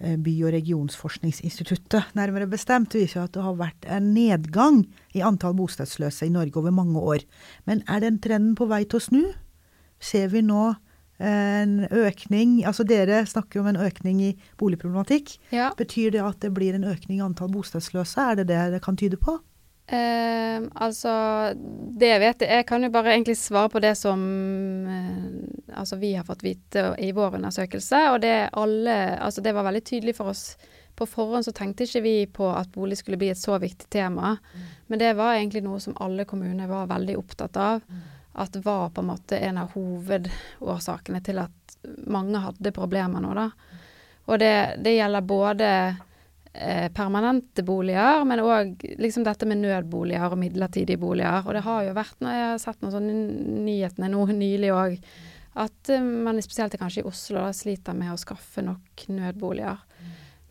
eh, 0.00 0.16
by- 0.16 0.38
og 0.44 0.54
regionsforskningsinstituttet 0.56 2.16
nærmere 2.18 2.48
bestemt, 2.50 2.96
viser 2.98 3.24
at 3.24 3.36
det 3.36 3.44
har 3.44 3.58
vært 3.60 3.86
en 3.86 4.12
nedgang 4.16 4.82
i 5.14 5.22
antall 5.22 5.54
bostedsløse 5.58 6.26
i 6.26 6.34
Norge 6.34 6.58
over 6.58 6.74
mange 6.74 6.98
år. 6.98 7.26
Men 7.66 7.84
er 7.88 8.02
den 8.02 8.18
trenden 8.18 8.56
på 8.58 8.68
vei 8.70 8.84
til 8.84 9.00
å 9.00 9.06
snu? 9.06 9.22
Ser 10.02 10.28
vi 10.34 10.42
nå 10.44 10.74
en 11.16 11.86
økning 11.88 12.58
Altså 12.68 12.84
dere 12.84 13.22
snakker 13.24 13.62
om 13.62 13.70
en 13.70 13.78
økning 13.80 14.20
i 14.20 14.32
boligproblematikk. 14.60 15.38
Ja. 15.54 15.70
Betyr 15.76 16.12
det 16.12 16.20
at 16.20 16.40
det 16.44 16.52
blir 16.56 16.76
en 16.76 16.84
økning 16.84 17.20
i 17.20 17.24
antall 17.24 17.48
bostedsløse? 17.54 18.20
Er 18.20 18.42
det 18.42 18.48
det 18.50 18.60
det 18.74 18.82
kan 18.84 18.96
tyde 18.96 19.16
på? 19.16 19.38
Eh, 19.86 20.62
altså, 20.74 21.10
det 21.94 22.08
jeg 22.08 22.18
vet 22.18 22.40
Jeg 22.42 22.64
kan 22.66 22.82
jo 22.82 22.88
bare 22.90 23.12
egentlig 23.12 23.36
svare 23.38 23.70
på 23.70 23.78
det 23.78 23.92
som 23.94 24.22
eh, 24.90 25.76
altså 25.78 25.96
vi 26.00 26.10
har 26.16 26.26
fått 26.26 26.42
vite 26.42 26.88
i 26.98 27.12
vår 27.14 27.38
undersøkelse. 27.38 28.00
Og 28.14 28.20
det 28.24 28.48
alle 28.52 28.96
Altså, 29.20 29.40
det 29.40 29.54
var 29.54 29.66
veldig 29.68 29.84
tydelig 29.84 30.16
for 30.16 30.32
oss. 30.34 30.56
På 30.96 31.06
forhånd 31.06 31.44
så 31.44 31.52
tenkte 31.52 31.84
ikke 31.84 32.00
vi 32.00 32.16
på 32.26 32.48
at 32.50 32.72
bolig 32.72 32.98
skulle 32.98 33.18
bli 33.20 33.28
et 33.30 33.38
så 33.38 33.58
viktig 33.60 33.90
tema. 33.92 34.36
Mm. 34.40 34.66
Men 34.86 34.98
det 34.98 35.12
var 35.18 35.34
egentlig 35.36 35.62
noe 35.66 35.80
som 35.80 35.96
alle 36.00 36.24
kommuner 36.24 36.66
var 36.66 36.88
veldig 36.88 37.18
opptatt 37.20 37.56
av. 37.56 37.82
Mm. 37.86 38.04
At 38.32 38.56
var 38.64 38.90
på 38.90 39.04
en 39.04 39.10
måte 39.10 39.38
en 39.38 39.58
av 39.60 39.76
hovedårsakene 39.76 41.20
til 41.24 41.42
at 41.44 41.76
mange 42.08 42.40
hadde 42.40 42.72
problemer 42.72 43.20
nå, 43.22 43.34
da. 43.36 43.50
Og 44.26 44.40
det, 44.40 44.80
det 44.82 44.96
gjelder 44.96 45.28
både 45.28 45.68
Eh, 46.60 46.88
permanente 46.92 47.62
boliger, 47.62 48.24
men 48.24 48.40
òg 48.40 48.84
liksom 48.96 49.24
dette 49.26 49.44
med 49.48 49.60
nødboliger 49.60 50.32
og 50.32 50.38
midlertidige 50.40 50.96
boliger. 50.96 51.44
Og 51.44 51.52
det 51.52 51.64
har 51.66 51.82
jo 51.84 51.96
vært, 51.96 52.16
når 52.24 52.32
jeg 52.32 52.46
har 52.48 52.62
sett 52.62 52.80
noen 52.80 52.94
sånne 52.94 53.16
nyhetene 53.66 54.08
nå 54.12 54.22
nylig 54.30 54.70
òg, 54.72 54.94
at 55.60 55.90
uh, 55.92 56.00
man 56.00 56.40
spesielt 56.44 56.78
kanskje 56.80 57.02
i 57.02 57.08
Oslo 57.08 57.42
da, 57.42 57.52
sliter 57.56 57.96
med 57.96 58.14
å 58.14 58.20
skaffe 58.20 58.64
nok 58.64 59.04
nødboliger. 59.12 59.82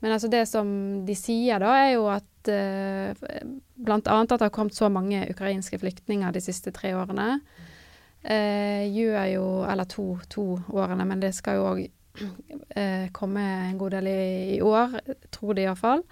Men 0.03 0.13
altså 0.13 0.29
det 0.29 0.43
som 0.49 0.69
de 1.07 1.17
sier 1.17 1.63
da, 1.63 1.73
er 1.87 1.95
jo 1.95 2.05
at 2.13 2.51
eh, 2.53 3.25
annet 3.87 4.09
at 4.11 4.37
det 4.37 4.43
har 4.45 4.53
kommet 4.53 4.77
så 4.77 4.91
mange 4.93 5.23
ukrainske 5.31 5.79
flyktninger 5.81 6.35
de 6.35 6.43
siste 6.43 6.73
tre 6.75 6.93
årene. 6.97 7.39
Eh, 8.21 8.85
gjør 8.93 9.25
jo 9.31 9.47
Eller 9.69 9.89
to, 9.89 10.11
to 10.29 10.45
årene, 10.73 11.05
men 11.05 11.21
det 11.23 11.33
skal 11.37 11.57
jo 11.57 11.69
òg 11.71 11.85
eh, 12.79 13.11
komme 13.15 13.43
en 13.69 13.77
god 13.77 13.97
del 13.97 14.09
i, 14.11 14.23
i 14.55 14.61
år, 14.63 14.97
tror 15.33 15.57
de 15.57 15.65
iallfall, 15.65 16.03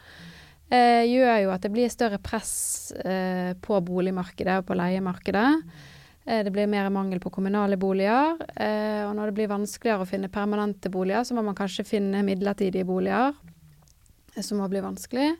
eh, 0.69 1.03
gjør 1.09 1.41
jo 1.45 1.55
at 1.55 1.65
det 1.65 1.73
blir 1.73 1.91
større 1.93 2.21
press 2.23 2.53
eh, 3.03 3.53
på 3.61 3.81
boligmarkedet 3.85 4.61
og 4.61 4.69
på 4.69 4.77
leiemarkedet. 4.79 5.49
Eh, 6.25 6.43
det 6.45 6.53
blir 6.55 6.69
mer 6.71 6.89
mangel 6.93 7.19
på 7.23 7.33
kommunale 7.33 7.77
boliger. 7.77 8.37
Eh, 8.55 9.03
og 9.07 9.15
når 9.17 9.31
det 9.31 9.37
blir 9.39 9.51
vanskeligere 9.51 10.05
å 10.05 10.09
finne 10.09 10.31
permanente 10.31 10.91
boliger, 10.93 11.25
så 11.27 11.35
må 11.37 11.43
man 11.45 11.57
kanskje 11.57 11.87
finne 11.87 12.23
midlertidige 12.25 12.87
boliger, 12.87 13.35
eh, 14.35 14.41
som 14.41 14.61
må 14.63 14.69
bli 14.71 14.83
vanskelig. 14.83 15.33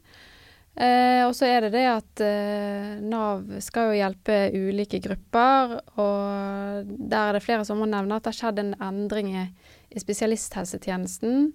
Eh, 0.74 1.22
og 1.28 1.36
så 1.38 1.46
er 1.46 1.68
det 1.68 1.76
det 1.76 1.84
at 1.86 2.22
eh, 2.26 2.94
Nav 3.06 3.60
skal 3.62 3.92
jo 3.92 4.00
hjelpe 4.00 4.38
ulike 4.58 4.98
grupper, 5.04 5.76
og 6.02 6.90
der 6.98 7.30
er 7.30 7.38
det 7.38 7.44
flere 7.46 7.66
som 7.68 7.78
må 7.78 7.86
nevne 7.86 8.18
at 8.18 8.26
det 8.26 8.34
har 8.34 8.40
skjedd 8.40 8.62
en 8.64 8.74
endring 8.82 9.30
i, 9.38 9.44
i 9.94 10.02
spesialisthelsetjenesten. 10.02 11.54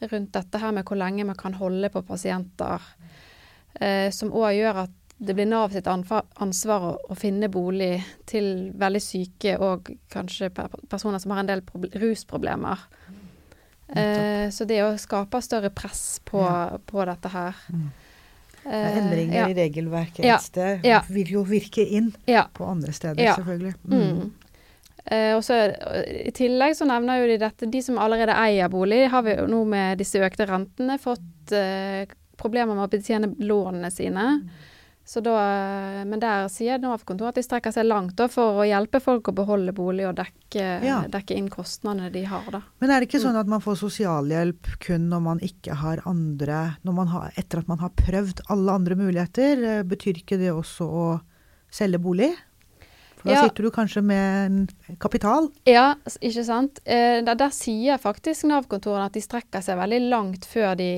rundt 0.00 0.32
dette 0.32 0.58
her 0.60 0.72
med 0.76 0.84
hvor 0.84 0.98
lenge 1.00 1.24
man 1.24 1.36
kan 1.36 1.54
holde 1.56 1.88
på 1.88 2.02
pasienter. 2.04 2.82
Eh, 3.80 4.10
som 4.12 4.32
òg 4.32 4.52
gjør 4.56 4.82
at 4.82 4.94
det 5.16 5.32
blir 5.32 5.48
Nav 5.48 5.72
sitt 5.72 5.86
ansvar 5.88 6.82
å, 6.84 6.92
å, 7.08 7.16
finne 7.16 7.48
bolig 7.48 7.94
til 8.28 8.72
veldig 8.76 9.00
syke 9.00 9.54
og 9.64 9.88
kanskje 10.12 10.50
personer 10.52 11.22
som 11.22 11.32
har 11.32 11.40
en 11.40 11.48
del 11.48 11.62
rusproblemer. 11.96 12.82
Eh, 13.88 14.48
så 14.52 14.66
det 14.68 14.82
å 14.84 14.96
skape 15.00 15.40
større 15.44 15.70
press 15.70 16.18
på, 16.26 16.42
ja. 16.42 16.76
på 16.84 17.04
dette 17.06 17.30
her 17.30 17.60
mm. 17.70 17.84
eh, 18.66 18.96
Endringer 18.98 19.38
ja. 19.38 19.46
i 19.46 19.54
regelverket 19.56 20.24
et 20.24 20.32
ja. 20.32 20.40
sted 20.42 20.88
vil 21.14 21.36
jo 21.36 21.44
virke 21.46 21.84
inn 21.86 22.10
på 22.26 22.66
andre 22.66 22.92
steder, 22.96 23.36
selvfølgelig. 23.38 23.76
Mm. 23.86 24.02
Mm. 24.02 24.32
Eh, 25.06 25.32
og 25.36 25.42
så 25.46 25.58
I 26.26 26.32
tillegg 26.34 26.74
så 26.78 26.86
nevner 26.88 27.20
jo 27.20 27.30
de 27.30 27.40
dette, 27.42 27.68
de 27.70 27.82
som 27.82 27.98
allerede 28.02 28.34
eier 28.42 28.70
bolig, 28.72 29.04
har 29.12 29.26
vi 29.26 29.36
jo 29.38 29.48
nå 29.50 29.64
med 29.70 30.00
disse 30.02 30.22
økte 30.22 30.48
rentene 30.50 30.98
fått 30.98 31.54
eh, 31.54 32.08
problemer 32.36 32.74
med 32.74 32.88
å 32.88 32.92
betjene 32.92 33.30
lånene 33.38 33.92
sine. 33.94 34.26
Så 35.06 35.20
Da, 35.22 35.36
men 36.02 36.18
der 36.18 36.48
sier 36.50 36.80
Nav-kontoret 36.82 37.30
at 37.30 37.36
de 37.38 37.44
strekker 37.46 37.70
seg 37.70 37.86
langt 37.86 38.16
da, 38.18 38.26
for 38.26 38.58
å 38.58 38.64
hjelpe 38.66 38.98
folk 38.98 39.30
å 39.30 39.34
beholde 39.38 39.70
bolig 39.70 40.02
og 40.08 40.16
dekke, 40.18 40.64
ja. 40.82 40.96
dekke 41.06 41.36
inn 41.38 41.46
kostnadene 41.46 42.10
de 42.10 42.24
har. 42.26 42.48
Da. 42.50 42.64
Men 42.82 42.90
er 42.90 42.98
det 42.98 43.06
ikke 43.06 43.20
mm. 43.20 43.26
sånn 43.28 43.38
at 43.38 43.52
man 43.52 43.62
får 43.62 43.78
sosialhjelp 43.84 44.72
kun 44.82 45.06
når 45.12 45.22
man 45.28 45.42
ikke 45.46 45.78
har 45.78 46.02
andre 46.10 46.58
har, 46.82 47.30
Etter 47.38 47.62
at 47.62 47.70
man 47.70 47.78
har 47.84 47.94
prøvd 47.94 48.42
alle 48.50 48.74
andre 48.80 48.98
muligheter? 48.98 49.62
Eh, 49.76 49.86
betyr 49.86 50.18
ikke 50.24 50.40
det 50.42 50.50
også 50.50 50.90
å 50.90 51.06
selge 51.70 52.02
bolig? 52.02 52.32
Da 53.26 53.34
ja. 53.34 53.44
sitter 53.44 53.66
du 53.66 53.70
kanskje 53.74 54.02
med 54.06 54.72
kapital? 55.02 55.48
Ja, 55.66 55.96
ikke 56.20 56.44
sant. 56.46 56.78
Eh, 56.84 57.18
der, 57.26 57.34
der, 57.34 57.52
sier 57.54 57.98
faktisk 57.98 58.46
Nav-kontorene 58.46 59.08
at 59.10 59.16
de 59.16 59.22
strekker 59.24 59.64
seg 59.64 59.80
veldig 59.80 60.00
langt 60.06 60.46
før 60.46 60.76
de, 60.78 60.90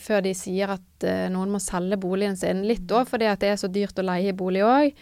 før 0.00 0.24
de 0.24 0.32
sier 0.36 0.72
at 0.78 1.06
eh, 1.08 1.26
noen 1.32 1.52
må 1.52 1.60
selge 1.62 2.00
boligen 2.00 2.38
sin. 2.40 2.64
Litt 2.68 2.88
òg 2.88 3.10
fordi 3.10 3.28
det 3.42 3.52
er 3.52 3.60
så 3.60 3.68
dyrt 3.72 4.00
å 4.00 4.06
leie 4.08 4.36
bolig 4.36 4.64
òg. 4.64 4.96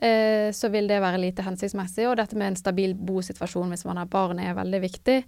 Eh, 0.00 0.52
så 0.52 0.68
vil 0.68 0.88
det 0.88 1.00
være 1.00 1.20
lite 1.20 1.44
hensiktsmessig. 1.44 2.06
Og 2.08 2.16
dette 2.20 2.36
med 2.36 2.52
en 2.52 2.60
stabil 2.60 2.94
bosituasjon 2.94 3.72
hvis 3.72 3.84
man 3.88 4.00
har 4.00 4.08
barn 4.12 4.40
er 4.40 4.56
veldig 4.56 4.80
viktig. 4.84 5.18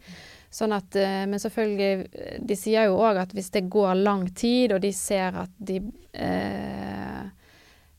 Sånn 0.53 0.73
at, 0.77 0.97
eh, 0.97 1.25
men 1.29 1.41
selvfølgelig, 1.41 2.41
de 2.45 2.57
sier 2.57 2.89
jo 2.89 3.01
òg 3.01 3.21
at 3.25 3.33
hvis 3.37 3.53
det 3.53 3.71
går 3.73 3.95
lang 4.01 4.27
tid, 4.37 4.73
og 4.77 4.83
de 4.85 4.93
ser 4.97 5.37
at 5.45 5.53
de 5.57 5.81
eh, 6.13 7.23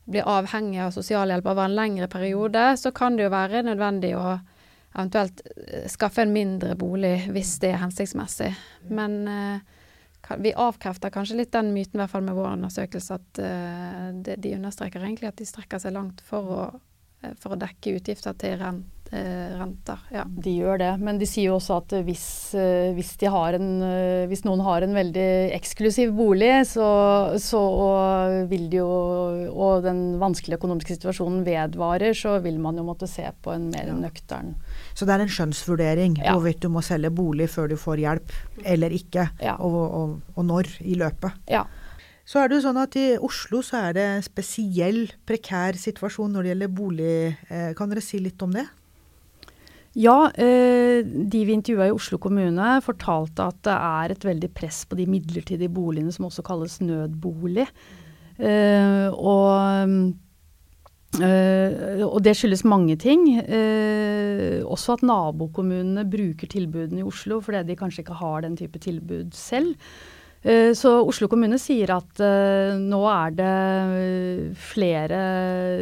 blir 0.04 0.26
avhengig 0.28 0.82
av 0.84 0.92
sosialhjelp 0.94 1.46
over 1.48 1.64
en 1.64 1.76
lengre 1.76 2.08
periode, 2.12 2.74
så 2.76 2.92
kan 2.92 3.16
det 3.16 3.26
jo 3.26 3.32
være 3.32 3.64
nødvendig 3.64 4.12
å 4.18 4.34
eventuelt 4.94 5.42
eh, 5.56 5.86
skaffe 5.90 6.22
en 6.22 6.34
mindre 6.34 6.76
bolig 6.78 7.16
hvis 7.34 7.56
det 7.62 7.72
er 7.72 7.82
hensiktsmessig. 7.82 8.52
Men 8.94 9.16
uh, 9.26 10.36
vi 10.38 10.54
avkrefter 10.54 11.12
kanskje 11.14 11.40
litt 11.40 11.52
den 11.54 11.72
myten, 11.74 11.98
i 11.98 12.02
hvert 12.02 12.12
fall 12.12 12.26
med 12.26 12.36
vår 12.38 12.52
undersøkelse, 12.54 13.18
at 13.18 13.42
uh, 13.42 14.10
de 14.24 14.54
understreker 14.54 15.02
egentlig 15.02 15.32
at 15.32 15.40
de 15.40 15.48
strekker 15.48 15.82
seg 15.82 15.96
langt 15.96 16.22
for 16.24 16.52
å, 16.54 16.66
for 17.40 17.56
å 17.56 17.60
dekke 17.60 17.98
utgifter 17.98 18.36
til 18.38 18.60
rent 18.62 18.93
renter. 19.58 20.00
Ja. 20.14 20.24
De 20.26 20.52
gjør 20.58 20.80
det, 20.80 20.90
men 21.04 21.18
de 21.20 21.28
sier 21.28 21.50
jo 21.50 21.58
også 21.58 21.78
at 21.80 21.94
hvis, 22.06 22.24
de 22.54 22.94
hvis, 22.96 23.12
en, 23.24 23.68
eh, 23.86 24.24
hvis 24.30 24.44
noen 24.46 24.62
har 24.66 24.84
en 24.84 24.96
veldig 24.96 25.28
eksklusiv 25.56 26.14
bolig, 26.16 26.52
så, 26.68 26.88
så 27.40 27.62
vil 28.50 28.68
de 28.72 28.80
jo 28.80 28.90
Og 29.54 29.84
den 29.84 30.18
vanskelige 30.20 30.58
økonomiske 30.58 30.96
situasjonen 30.98 31.44
vedvarer, 31.46 32.14
så 32.16 32.38
vil 32.44 32.58
man 32.62 32.76
jo 32.78 32.86
måtte 32.86 33.08
se 33.10 33.26
på 33.42 33.54
en 33.54 33.68
mer 33.72 33.88
ja. 33.90 33.96
nøktern 33.96 34.54
Så 34.94 35.06
det 35.06 35.16
er 35.16 35.24
en 35.24 35.32
skjønnsvurdering 35.32 36.18
ja. 36.20 36.34
hvorvidt 36.34 36.62
du 36.64 36.70
må 36.72 36.82
selge 36.84 37.12
bolig 37.14 37.48
før 37.52 37.70
du 37.70 37.76
får 37.80 38.02
hjelp, 38.02 38.36
eller 38.64 38.94
ikke, 38.94 39.28
ja. 39.42 39.56
og, 39.58 39.80
og, 39.84 40.14
og, 40.34 40.44
når 40.44 40.70
i 40.84 40.96
løpet. 40.98 41.44
Ja. 41.50 41.64
Så 42.24 42.40
er 42.40 42.48
det 42.48 42.58
jo 42.58 42.64
sånn 42.64 42.80
at 42.80 42.96
I 42.96 43.18
Oslo 43.20 43.60
så 43.64 43.82
er 43.90 43.96
det 43.98 44.06
spesiell 44.24 45.04
prekær 45.28 45.76
situasjon 45.76 46.32
når 46.32 46.46
det 46.46 46.52
gjelder 46.54 46.72
bolig. 46.72 47.18
Eh, 47.52 47.70
kan 47.76 47.92
dere 47.92 48.04
si 48.04 48.20
litt 48.22 48.40
om 48.44 48.54
det? 48.54 48.64
Ja, 49.94 50.30
eh, 50.34 51.06
de 51.06 51.44
vi 51.46 51.54
intervjua 51.54 51.86
i 51.86 51.94
Oslo 51.94 52.18
kommune 52.18 52.80
fortalte 52.82 53.46
at 53.46 53.60
det 53.62 53.74
er 53.74 54.14
et 54.14 54.24
veldig 54.26 54.50
press 54.56 54.82
på 54.90 54.98
de 54.98 55.06
midlertidige 55.06 55.70
boligene 55.70 56.10
som 56.14 56.26
også 56.26 56.42
kalles 56.46 56.80
nødbolig. 56.82 57.68
Eh, 58.34 59.06
og, 59.14 60.10
eh, 61.22 62.02
og, 62.02 62.18
det 62.26 62.34
skyldes 62.34 62.64
mange 62.66 62.96
ting. 62.98 63.28
Også 64.66 64.98
at 64.98 65.06
nabokommunene 65.06 66.02
bruker 66.10 66.50
tilbudene 66.50 67.04
i 67.04 67.06
Oslo 67.06 67.38
fordi 67.38 67.62
de 67.68 67.78
kanskje 67.78 68.02
ikke 68.02 68.18
har 68.18 68.42
den 68.42 68.58
type 68.58 68.82
tilbud 68.82 69.30
selv. 69.30 69.76
Eh, 70.44 70.74
så 70.76 70.90
Oslo 71.08 71.24
kommune 71.32 71.56
sier 71.60 71.88
at 71.94 72.20
uh, 72.20 72.74
nå 72.76 72.98
er 73.08 73.36
det 73.38 73.52
flere 74.60 75.20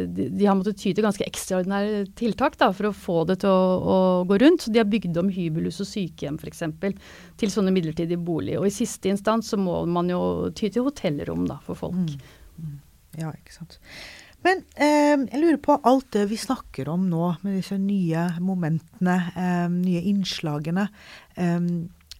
de, 0.07 0.45
har 0.45 0.55
måttet 0.55 0.79
ty 0.79 0.93
til 0.95 1.03
ganske 1.03 1.25
ekstraordinære 1.27 2.05
tiltak 2.15 2.55
da, 2.61 2.69
for 2.71 2.87
å 2.87 2.93
få 2.95 3.17
det 3.27 3.41
til 3.43 3.51
å, 3.51 3.65
å, 3.83 3.97
gå 4.29 4.39
rundt. 4.39 4.63
Så 4.63 4.71
de 4.71 4.79
har 4.79 4.87
bygd 4.87 5.19
om 5.19 5.31
hybelhus 5.33 5.81
og 5.83 5.89
sykehjem 5.89 6.39
f.eks. 6.39 6.63
til 7.41 7.51
sånne 7.51 7.75
midlertidige 7.75 8.23
boliger. 8.23 8.63
Og 8.63 8.71
i 8.71 8.75
siste 8.75 9.11
instans 9.11 9.51
så 9.51 9.59
må 9.59 9.81
man 9.83 10.11
jo 10.13 10.23
ty 10.55 10.71
til 10.71 10.87
hotellrom 10.87 11.43
da, 11.49 11.59
for 11.67 11.83
folk. 11.83 11.99
Mm. 11.99 12.63
Mm. 12.63 12.77
Ja, 13.19 13.33
ikke 13.35 13.57
sant. 13.57 13.81
Men 14.43 14.63
eh, 14.75 15.15
jeg 15.15 15.39
lurer 15.39 15.59
på 15.63 15.75
alt 15.87 16.09
det 16.15 16.25
vi 16.31 16.39
snakker 16.39 16.89
om 16.91 17.05
nå, 17.11 17.33
med 17.43 17.59
disse 17.59 17.77
nye 17.79 18.25
momentene, 18.43 19.17
eh, 19.39 19.67
nye 19.71 20.03
innslagene. 20.11 20.87
Eh, 21.39 21.59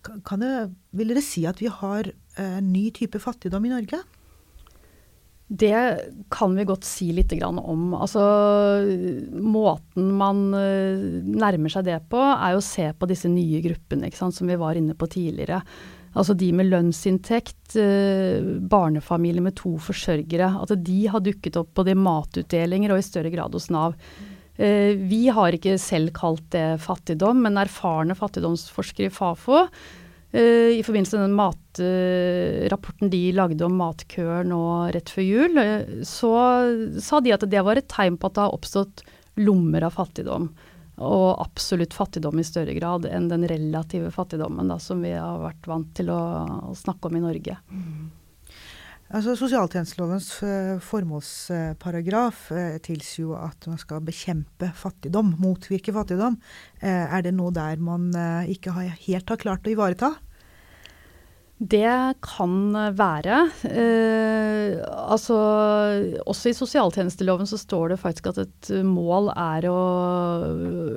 kan 0.03 0.43
det, 0.43 0.51
vil 0.91 1.13
dere 1.13 1.23
si 1.23 1.45
at 1.49 1.61
vi 1.63 1.71
har 1.71 2.09
en 2.09 2.59
eh, 2.59 2.61
ny 2.65 2.89
type 2.95 3.21
fattigdom 3.21 3.65
i 3.67 3.73
Norge? 3.73 4.01
Det 5.53 5.79
kan 6.33 6.55
vi 6.55 6.65
godt 6.65 6.85
si 6.87 7.11
litt 7.13 7.33
om. 7.43 7.91
Altså, 7.93 8.21
måten 9.37 10.13
man 10.17 10.45
eh, 10.57 11.03
nærmer 11.23 11.73
seg 11.73 11.85
det 11.89 11.99
på, 12.09 12.21
er 12.21 12.55
å 12.57 12.63
se 12.63 12.87
på 12.97 13.09
disse 13.09 13.29
nye 13.29 13.61
gruppene 13.65 14.09
som 14.13 14.49
vi 14.49 14.57
var 14.57 14.79
inne 14.79 14.95
på 14.97 15.09
tidligere. 15.13 15.61
Altså 16.13 16.35
de 16.37 16.51
med 16.53 16.69
lønnsinntekt, 16.69 17.75
eh, 17.81 18.41
barnefamilier 18.69 19.41
med 19.41 19.57
to 19.57 19.75
forsørgere. 19.81 20.51
At 20.61 20.73
de 20.85 20.99
har 21.09 21.23
dukket 21.25 21.57
opp 21.57 21.73
både 21.73 21.93
i 21.93 21.97
matutdelinger 21.97 22.93
og 22.93 23.01
i 23.01 23.05
større 23.05 23.33
grad 23.33 23.53
hos 23.53 23.69
Nav. 23.73 23.97
Vi 24.53 25.21
har 25.33 25.55
ikke 25.55 25.79
selv 25.81 26.11
kalt 26.13 26.43
det 26.53 26.77
fattigdom, 26.83 27.39
men 27.41 27.57
erfarne 27.57 28.13
fattigdomsforskere 28.13 29.09
i 29.09 29.13
Fafo 29.13 29.63
Uh, 30.33 30.73
I 30.73 30.81
forbindelse 30.81 31.17
med 31.17 31.27
den 31.27 31.35
matrapporten 31.37 33.09
de 33.13 33.21
lagde 33.37 33.65
om 33.67 33.75
matkøer 33.77 34.47
nå 34.49 34.61
rett 34.95 35.11
før 35.13 35.25
jul, 35.27 35.59
uh, 35.61 35.83
så 36.09 36.31
sa 37.05 37.19
de 37.21 37.35
at 37.35 37.45
det 37.45 37.61
var 37.61 37.77
et 37.77 37.89
tegn 37.91 38.17
på 38.17 38.31
at 38.31 38.39
det 38.39 38.41
har 38.47 38.55
oppstått 38.55 39.03
lommer 39.37 39.85
av 39.85 39.93
fattigdom. 39.93 40.49
Og 41.05 41.27
absolutt 41.41 41.93
fattigdom 41.93 42.41
i 42.41 42.47
større 42.47 42.73
grad 42.73 43.05
enn 43.09 43.29
den 43.29 43.45
relative 43.49 44.09
fattigdommen 44.13 44.73
da, 44.73 44.79
som 44.81 45.05
vi 45.05 45.13
har 45.13 45.37
vært 45.41 45.69
vant 45.69 45.93
til 45.97 46.09
å, 46.13 46.19
å 46.71 46.73
snakke 46.77 47.09
om 47.09 47.17
i 47.17 47.21
Norge. 47.21 47.57
Mm. 49.13 49.19
Altså, 49.19 49.36
Sosialtjenestelovens 49.38 50.28
uh, 50.41 50.82
formålsparagraf 50.82 52.47
uh, 52.52 52.78
tilsier 52.82 53.28
jo 53.28 53.38
at 53.38 53.67
man 53.69 53.78
skal 53.78 54.02
bekjempe 54.02 54.71
fattigdom, 54.73 55.36
motvirke 55.38 55.93
fattigdom. 55.93 56.39
Uh, 56.82 57.06
er 57.13 57.21
det 57.21 57.36
noe 57.38 57.54
der 57.54 57.78
man 57.78 58.10
ikke 58.49 58.73
helt 58.73 59.30
har 59.30 59.38
klart 59.38 59.67
å 59.67 59.73
ivareta? 59.73 60.15
Det 61.63 62.17
kan 62.26 62.73
være. 62.97 63.38
altså, 64.89 65.36
også 66.26 66.49
i 66.49 66.56
sosialtjenesteloven 66.58 67.47
så 67.47 67.60
står 67.62 67.93
det 67.93 67.99
faktisk 68.02 68.32
at 68.34 68.41
et 68.41 68.71
mål 68.84 69.30
er 69.32 69.69
å, 69.69 69.78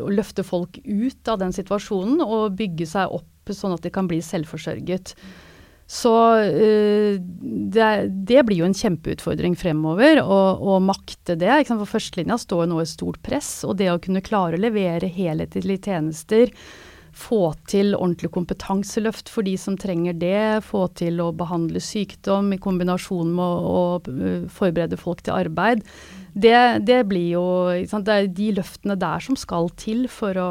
å 0.08 0.10
løfte 0.10 0.42
folk 0.42 0.80
ut 0.82 1.30
av 1.30 1.38
den 1.44 1.54
situasjonen 1.54 2.24
og 2.24 2.56
bygge 2.58 2.88
seg 2.96 3.14
opp 3.14 3.54
sånn 3.54 3.76
at 3.76 3.84
de 3.84 3.92
kan 3.94 4.08
bli 4.10 4.18
selvforsørget. 4.24 5.14
Så 5.86 6.12
uh, 6.42 7.18
det, 7.74 7.90
det, 8.26 8.40
blir 8.46 8.62
jo 8.62 8.66
en 8.66 8.74
kjempeutfordring 8.74 9.54
fremover 9.58 10.18
å, 10.22 10.78
makte 10.82 11.38
det. 11.38 11.62
For 11.68 11.86
førstelinja 11.86 12.40
står 12.42 12.66
nå 12.70 12.82
i 12.82 12.90
stort 12.90 13.22
press, 13.26 13.60
og 13.66 13.78
det 13.78 13.92
å 13.92 14.02
kunne 14.02 14.24
klare 14.24 14.58
å 14.58 14.64
levere 14.66 15.10
helhetlige 15.10 15.92
tjenester, 15.92 16.50
få 17.16 17.54
til 17.70 17.94
ordentlig 17.96 18.28
kompetanseløft 18.34 19.30
for 19.32 19.46
de 19.46 19.54
som 19.56 19.78
trenger 19.80 20.18
det, 20.20 20.66
få 20.66 20.84
til 20.98 21.22
å 21.24 21.30
behandle 21.32 21.80
sykdom 21.80 22.50
i 22.52 22.60
kombinasjon 22.60 23.30
med 23.32 23.44
å, 23.46 23.78
å 23.96 24.12
eh, 24.12 24.44
forberede 24.52 24.98
folk 25.00 25.22
til 25.24 25.38
arbeid, 25.38 25.80
det, 26.36 26.84
det, 26.84 26.98
blir 27.08 27.30
jo 27.32 27.44
Det 27.88 28.12
er 28.12 28.26
de 28.28 28.50
løftene 28.58 28.96
der 29.00 29.22
som 29.24 29.38
skal 29.40 29.70
til 29.80 30.04
for 30.12 30.36
å 30.36 30.50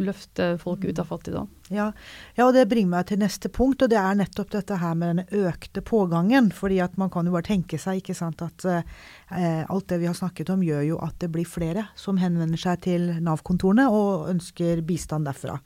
løfte 0.00 0.54
folk 0.62 0.86
ut 0.86 1.00
av 1.02 1.10
fattigdom. 1.10 1.50
Ja, 1.68 1.90
ja, 2.38 2.46
og 2.46 2.54
det 2.56 2.64
bringer 2.70 2.94
meg 2.94 3.10
til 3.10 3.20
neste 3.20 3.50
punkt, 3.52 3.84
og 3.84 3.92
det 3.92 3.98
er 4.00 4.16
nettopp 4.16 4.54
dette 4.54 4.78
her 4.80 4.96
med 4.96 5.20
den 5.20 5.44
økte 5.44 5.84
pågangen. 5.84 6.50
fordi 6.52 6.80
at 6.80 6.96
man 6.96 7.12
kan 7.12 7.28
jo 7.28 7.36
bare 7.36 7.50
tenke 7.50 7.76
seg 7.80 8.00
ikke 8.00 8.16
sant, 8.16 8.40
at 8.40 8.64
eh, 8.64 9.62
alt 9.68 9.88
det 9.92 10.00
vi 10.00 10.08
har 10.08 10.16
snakket 10.16 10.54
om 10.56 10.64
gjør 10.64 10.82
jo 10.88 10.98
at 11.04 11.20
det 11.20 11.30
blir 11.36 11.44
flere 11.44 11.88
som 12.00 12.16
henvender 12.16 12.60
seg 12.60 12.80
til 12.88 13.06
Nav-kontorene 13.20 13.90
og 13.92 14.32
ønsker 14.32 14.80
bistand 14.88 15.28
derfra. 15.28 15.60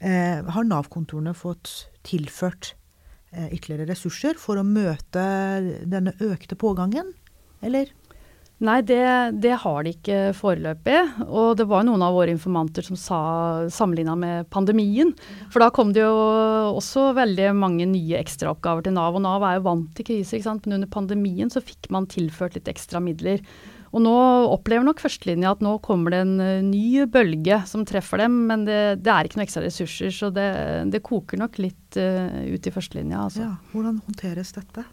Eh, 0.00 0.40
har 0.48 0.64
Nav-kontorene 0.64 1.36
fått 1.36 1.90
tilført 2.08 2.72
eh, 3.36 3.52
ytterligere 3.52 3.92
ressurser 3.92 4.40
for 4.40 4.56
å 4.56 4.64
møte 4.64 5.28
denne 5.84 6.16
økte 6.24 6.56
pågangen, 6.56 7.12
eller? 7.60 7.92
Nei, 8.58 8.80
det, 8.82 9.02
det, 9.38 9.52
har 9.62 9.84
de 9.86 9.92
ikke 9.94 10.32
foreløpig. 10.34 10.98
Og 11.28 11.52
det 11.60 11.68
var 11.70 11.84
noen 11.86 12.02
av 12.02 12.16
våre 12.16 12.32
informanter 12.34 12.82
som 12.82 12.98
sa 12.98 13.20
sammenligna 13.70 14.16
med 14.18 14.48
pandemien. 14.50 15.12
For 15.52 15.62
da 15.62 15.70
kom 15.74 15.92
det 15.94 16.02
jo 16.02 16.18
også 16.74 17.12
veldig 17.18 17.52
mange 17.54 17.86
nye 17.86 18.18
ekstraoppgaver 18.18 18.88
til 18.88 18.96
Nav. 18.98 19.14
Og 19.14 19.22
Nav 19.22 19.46
er 19.46 19.60
jo 19.60 19.66
vant 19.68 19.92
til 19.94 20.08
kriser, 20.10 20.40
ikke 20.40 20.48
sant? 20.50 20.66
men 20.66 20.80
under 20.80 20.90
pandemien 20.90 21.54
så 21.54 21.62
fikk 21.62 21.86
man 21.94 22.10
tilført 22.10 22.58
litt 22.58 22.70
ekstra 22.70 23.02
midler. 23.02 23.44
Og 23.94 24.02
nå 24.04 24.16
opplever 24.50 24.84
nok 24.84 25.00
førstelinja 25.00 25.54
at 25.54 25.62
nå 25.64 25.78
kommer 25.84 26.12
det 26.12 26.20
en 26.26 26.36
uh, 26.42 26.66
ny 26.66 27.06
bølge 27.08 27.62
som 27.70 27.86
treffer 27.88 28.20
dem, 28.24 28.42
men 28.50 28.66
det, 28.66 28.98
det, 29.00 29.14
er 29.14 29.24
ikke 29.24 29.40
noe 29.40 29.46
ekstra 29.46 29.64
ressurser. 29.64 30.12
Så 30.12 30.34
det, 30.34 30.50
det 30.92 31.04
koker 31.06 31.40
nok 31.40 31.62
litt 31.62 31.96
uh, 31.96 32.42
ut 32.50 32.68
i 32.68 32.74
førstelinja. 32.74 33.22
Altså. 33.30 33.46
Ja, 33.46 33.54
hvordan 33.72 34.02
håndteres 34.04 34.52
dette? 34.58 34.84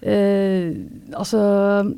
Eh, 0.00 0.72
altså, 1.12 1.40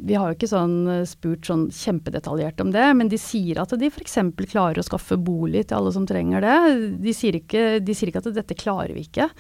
Vi 0.03 0.17
har 0.19 0.31
jo 0.31 0.37
ikke 0.37 0.51
sånn 0.51 0.79
eh, 0.91 1.05
spurt 1.07 1.47
sånn 1.47 1.69
kjempedetaljert 1.71 2.62
om 2.65 2.73
det, 2.75 2.87
men 2.99 3.11
de 3.11 3.19
sier 3.21 3.61
at 3.62 3.75
de 3.79 3.91
f.eks. 3.93 4.19
klarer 4.51 4.83
å 4.83 4.87
skaffe 4.87 5.19
bolig 5.21 5.69
til 5.69 5.79
alle 5.79 5.93
som 5.95 6.07
trenger 6.09 6.43
det. 6.43 6.57
De 7.05 7.15
sier 7.15 7.38
ikke, 7.38 7.79
de 7.85 7.95
sier 7.95 8.11
ikke 8.11 8.25
at 8.25 8.33
dette 8.35 8.59
klarer 8.59 8.95
vi 8.97 9.07
ikke. 9.07 9.31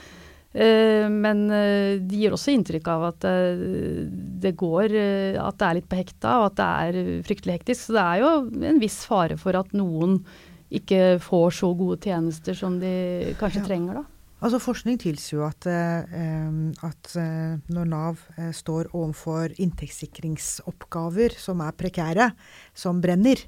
Uh, 0.52 1.08
men 1.08 1.46
de 1.48 2.18
gir 2.20 2.34
også 2.36 2.52
inntrykk 2.52 2.88
av 2.92 3.06
at 3.06 3.24
det 3.24 4.50
går 4.60 4.92
At 5.40 5.56
det 5.56 5.64
er 5.64 5.78
litt 5.78 5.86
på 5.88 5.96
hekta, 5.96 6.34
og 6.42 6.50
at 6.50 6.58
det 6.58 6.66
er 6.68 7.22
fryktelig 7.24 7.54
hektisk. 7.56 7.86
Så 7.86 7.96
det 7.96 8.02
er 8.04 8.20
jo 8.20 8.32
en 8.68 8.82
viss 8.82 8.98
fare 9.08 9.38
for 9.40 9.56
at 9.56 9.72
noen 9.72 10.20
ikke 10.72 11.16
får 11.24 11.56
så 11.56 11.72
gode 11.76 11.98
tjenester 12.04 12.56
som 12.56 12.76
de 12.80 13.32
kanskje 13.40 13.62
ja. 13.62 13.66
trenger, 13.70 14.02
da. 14.02 14.21
Altså 14.42 14.58
Forskning 14.58 14.96
tilsier 14.98 15.38
jo 15.38 15.44
at, 15.46 15.66
eh, 15.70 16.02
at 16.82 17.10
eh, 17.20 17.60
når 17.70 17.90
Nav 17.90 18.22
eh, 18.34 18.50
står 18.50 18.90
overfor 18.90 19.52
inntektssikringsoppgaver 19.62 21.36
som 21.38 21.62
er 21.62 21.76
prekære, 21.78 22.32
som 22.74 23.02
brenner, 23.02 23.46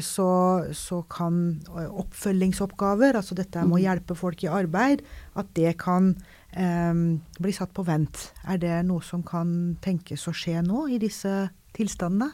så, 0.00 0.64
så, 0.72 1.02
kan 1.12 1.58
oppfølgingsoppgaver, 1.68 3.18
altså 3.18 3.34
dette 3.36 3.60
med 3.60 3.74
å 3.76 3.76
mm. 3.76 3.82
hjelpe 3.82 4.14
folk 4.16 4.40
i 4.40 4.48
arbeid, 4.48 5.02
at 5.36 5.50
det 5.58 5.74
kan 5.82 6.14
bli 6.48 7.52
satt 7.52 7.74
på 7.76 7.84
vent. 7.84 8.30
Er 8.48 8.62
det 8.62 8.78
noe 8.88 9.04
som 9.04 9.20
kan 9.28 9.76
tenkes 9.84 10.24
å 10.24 10.32
skje 10.32 10.62
nå 10.64 10.86
i 10.88 10.96
disse 11.02 11.50
tilstandene? 11.76 12.30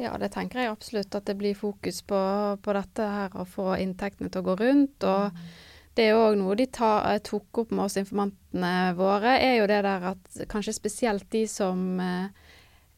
Ja, 0.00 0.14
det 0.16 0.32
tenker 0.32 0.62
jeg 0.62 0.72
absolutt. 0.72 1.12
At 1.12 1.28
det 1.28 1.36
blir 1.36 1.52
fokus 1.52 2.00
på, 2.00 2.22
på 2.64 2.78
dette 2.80 3.12
her, 3.12 3.36
å 3.36 3.44
få 3.44 3.74
inntektene 3.84 4.32
til 4.32 4.40
å 4.40 4.48
gå 4.48 4.56
rundt. 4.64 5.04
og 5.04 5.36
mm 5.36 5.73
det 5.94 6.08
er 6.10 6.18
òg 6.18 6.38
noe 6.40 6.56
de 6.58 6.66
tar, 6.66 7.06
eh, 7.12 7.20
tok 7.22 7.62
opp 7.62 7.70
med 7.74 7.86
oss 7.86 7.98
informantene 8.00 8.94
våre, 8.98 9.36
er 9.38 9.58
jo 9.60 9.68
det 9.70 9.82
der 9.86 10.08
at 10.10 10.40
kanskje 10.50 10.74
spesielt 10.74 11.28
de 11.30 11.44
som 11.50 12.00
eh, 12.02 12.30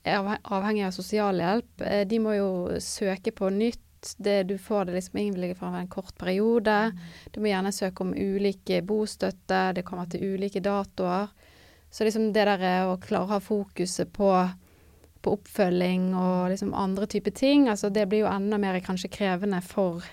er 0.07 0.31
avhengig 0.43 0.87
av 0.87 0.95
sosialhjelp, 0.97 1.83
eh, 1.85 2.05
de 2.09 2.21
må 2.23 2.37
jo 2.39 2.51
søke 2.81 3.35
på 3.37 3.51
nytt. 3.53 3.83
Det, 4.23 4.45
du 4.47 4.55
får 4.61 4.87
det 4.87 4.95
liksom 4.95 5.19
innvilget 5.19 5.59
for 5.59 5.75
en 5.75 5.89
kort 5.91 6.15
periode. 6.21 6.93
Du 7.35 7.41
må 7.41 7.49
gjerne 7.51 7.73
søke 7.75 8.05
om 8.05 8.13
ulike 8.15 8.79
bostøtte, 8.87 9.73
det 9.75 9.83
kommer 9.89 10.07
til 10.07 10.37
ulike 10.37 10.61
datoer. 10.63 11.33
Så 11.91 12.05
liksom 12.07 12.29
det 12.33 12.45
der 12.47 12.87
å 12.87 13.01
klare 13.03 13.25
å 13.25 13.33
ha 13.33 13.41
fokuset 13.43 14.13
på, 14.15 14.31
på 15.25 15.35
oppfølging 15.35 16.13
og 16.15 16.53
liksom 16.53 16.75
andre 16.77 17.09
typer 17.11 17.35
ting, 17.35 17.67
altså 17.73 17.91
det 17.91 18.07
blir 18.07 18.25
jo 18.27 18.31
enda 18.31 18.61
mer 18.63 18.79
kanskje 18.85 19.11
krevende 19.17 19.63
for 19.65 20.05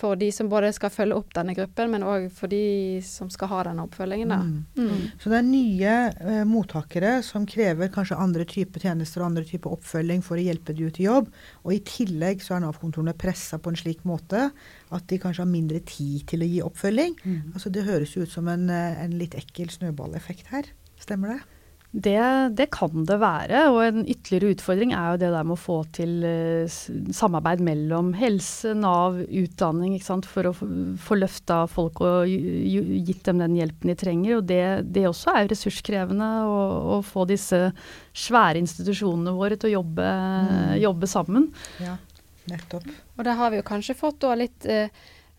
for 0.00 0.16
de 0.20 0.30
som 0.32 0.48
både 0.50 0.72
skal 0.74 0.92
følge 0.92 1.18
opp 1.18 1.34
denne 1.36 1.54
gruppen, 1.56 1.90
men 1.92 2.04
òg 2.06 2.28
for 2.34 2.50
de 2.50 3.00
som 3.04 3.28
skal 3.32 3.50
ha 3.52 3.60
denne 3.68 3.84
oppfølgingen. 3.84 4.32
Mm. 4.32 4.56
Mm. 4.78 5.04
Så 5.20 5.32
det 5.32 5.38
er 5.38 5.46
nye 5.46 5.94
eh, 6.08 6.42
mottakere 6.48 7.18
som 7.26 7.46
krever 7.48 7.92
kanskje 7.92 8.18
andre 8.20 8.46
typer 8.48 8.86
tjenester 8.86 9.22
og 9.22 9.30
andre 9.30 9.44
typer 9.48 9.76
oppfølging 9.76 10.24
for 10.26 10.40
å 10.40 10.46
hjelpe 10.46 10.76
de 10.76 10.88
ut 10.88 11.00
i 11.02 11.06
jobb. 11.06 11.30
Og 11.66 11.76
i 11.76 11.82
tillegg 11.86 12.44
så 12.44 12.56
er 12.56 12.64
Nav-kontorene 12.64 13.16
pressa 13.18 13.60
på 13.60 13.72
en 13.72 13.80
slik 13.80 14.02
måte 14.08 14.48
at 14.90 15.08
de 15.10 15.20
kanskje 15.22 15.44
har 15.44 15.52
mindre 15.52 15.84
tid 15.86 16.26
til 16.30 16.44
å 16.44 16.50
gi 16.50 16.60
oppfølging. 16.64 17.16
Mm. 17.22 17.40
Altså 17.54 17.72
Det 17.72 17.86
høres 17.86 18.16
jo 18.16 18.26
ut 18.26 18.32
som 18.32 18.48
en, 18.50 18.68
eh, 18.70 19.00
en 19.04 19.16
litt 19.20 19.36
ekkel 19.38 19.72
snøballeffekt 19.72 20.54
her. 20.54 20.72
Stemmer 21.00 21.36
det? 21.36 21.40
Det, 21.90 22.22
det, 22.54 22.68
kan 22.70 23.02
det 23.06 23.16
være. 23.18 23.64
Og 23.72 23.80
en 23.82 24.04
ytterligere 24.04 24.54
utfordring 24.54 24.92
er 24.94 25.08
jo 25.10 25.20
det 25.24 25.30
der 25.34 25.46
med 25.46 25.56
å 25.56 25.58
få 25.58 25.78
til 25.96 26.22
uh, 26.22 26.76
samarbeid 27.14 27.62
mellom 27.66 28.12
helse, 28.18 28.76
Nav, 28.78 29.18
utdanning, 29.26 29.96
for 30.30 30.50
å 30.50 30.54
få 30.54 31.18
løfta 31.18 31.64
folk 31.70 31.98
og 32.06 32.30
gitt 32.30 33.24
dem 33.26 33.42
den 33.42 33.58
hjelpen 33.58 33.90
de 33.90 33.98
trenger. 33.98 34.38
Og 34.38 34.46
det, 34.46 34.62
det 34.94 35.08
også 35.10 35.34
er 35.34 35.50
ressurskrevende 35.50 36.30
å, 36.46 36.58
å, 36.98 37.00
få 37.02 37.26
disse 37.30 37.72
svære 38.14 38.62
institusjonene 38.62 39.34
våre 39.34 39.58
til 39.58 39.72
å 39.72 39.78
jobbe, 39.80 40.10
mm. 40.46 40.76
jobbe 40.84 41.10
sammen. 41.10 41.50
Ja, 41.82 41.96
nettopp. 42.52 42.86
Og 43.18 43.26
da 43.26 43.34
har 43.40 43.50
vi 43.50 43.58
jo 43.58 43.66
kanskje 43.66 43.98
fått 43.98 44.22
da 44.22 44.36
litt 44.38 44.70
uh, 44.70 44.86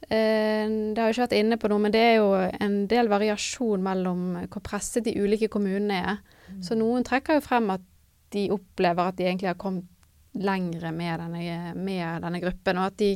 Eh, 0.09 0.65
det 0.67 0.97
har 0.97 1.11
jeg 1.11 1.15
ikke 1.15 1.25
vært 1.27 1.37
inne 1.37 1.57
på 1.61 1.69
noe, 1.71 1.81
men 1.83 1.93
det 1.93 2.01
er 2.01 2.15
jo 2.17 2.31
en 2.35 2.77
del 2.89 3.09
variasjon 3.11 3.83
mellom 3.85 4.23
hvor 4.49 4.63
presset 4.65 5.05
de 5.05 5.13
ulike 5.21 5.51
kommunene 5.51 5.99
er. 6.01 6.39
Så 6.63 6.75
noen 6.79 7.05
trekker 7.07 7.39
jo 7.39 7.45
frem 7.45 7.69
at 7.73 7.85
de 8.31 8.47
opplever 8.53 9.11
at 9.11 9.17
de 9.19 9.27
egentlig 9.27 9.51
har 9.51 9.59
kommet 9.59 9.87
lengre 10.31 10.91
med 10.95 11.19
denne, 11.19 11.73
med 11.75 12.23
denne 12.23 12.39
gruppen, 12.39 12.79
og 12.79 12.91
at 12.91 12.99
de 13.01 13.15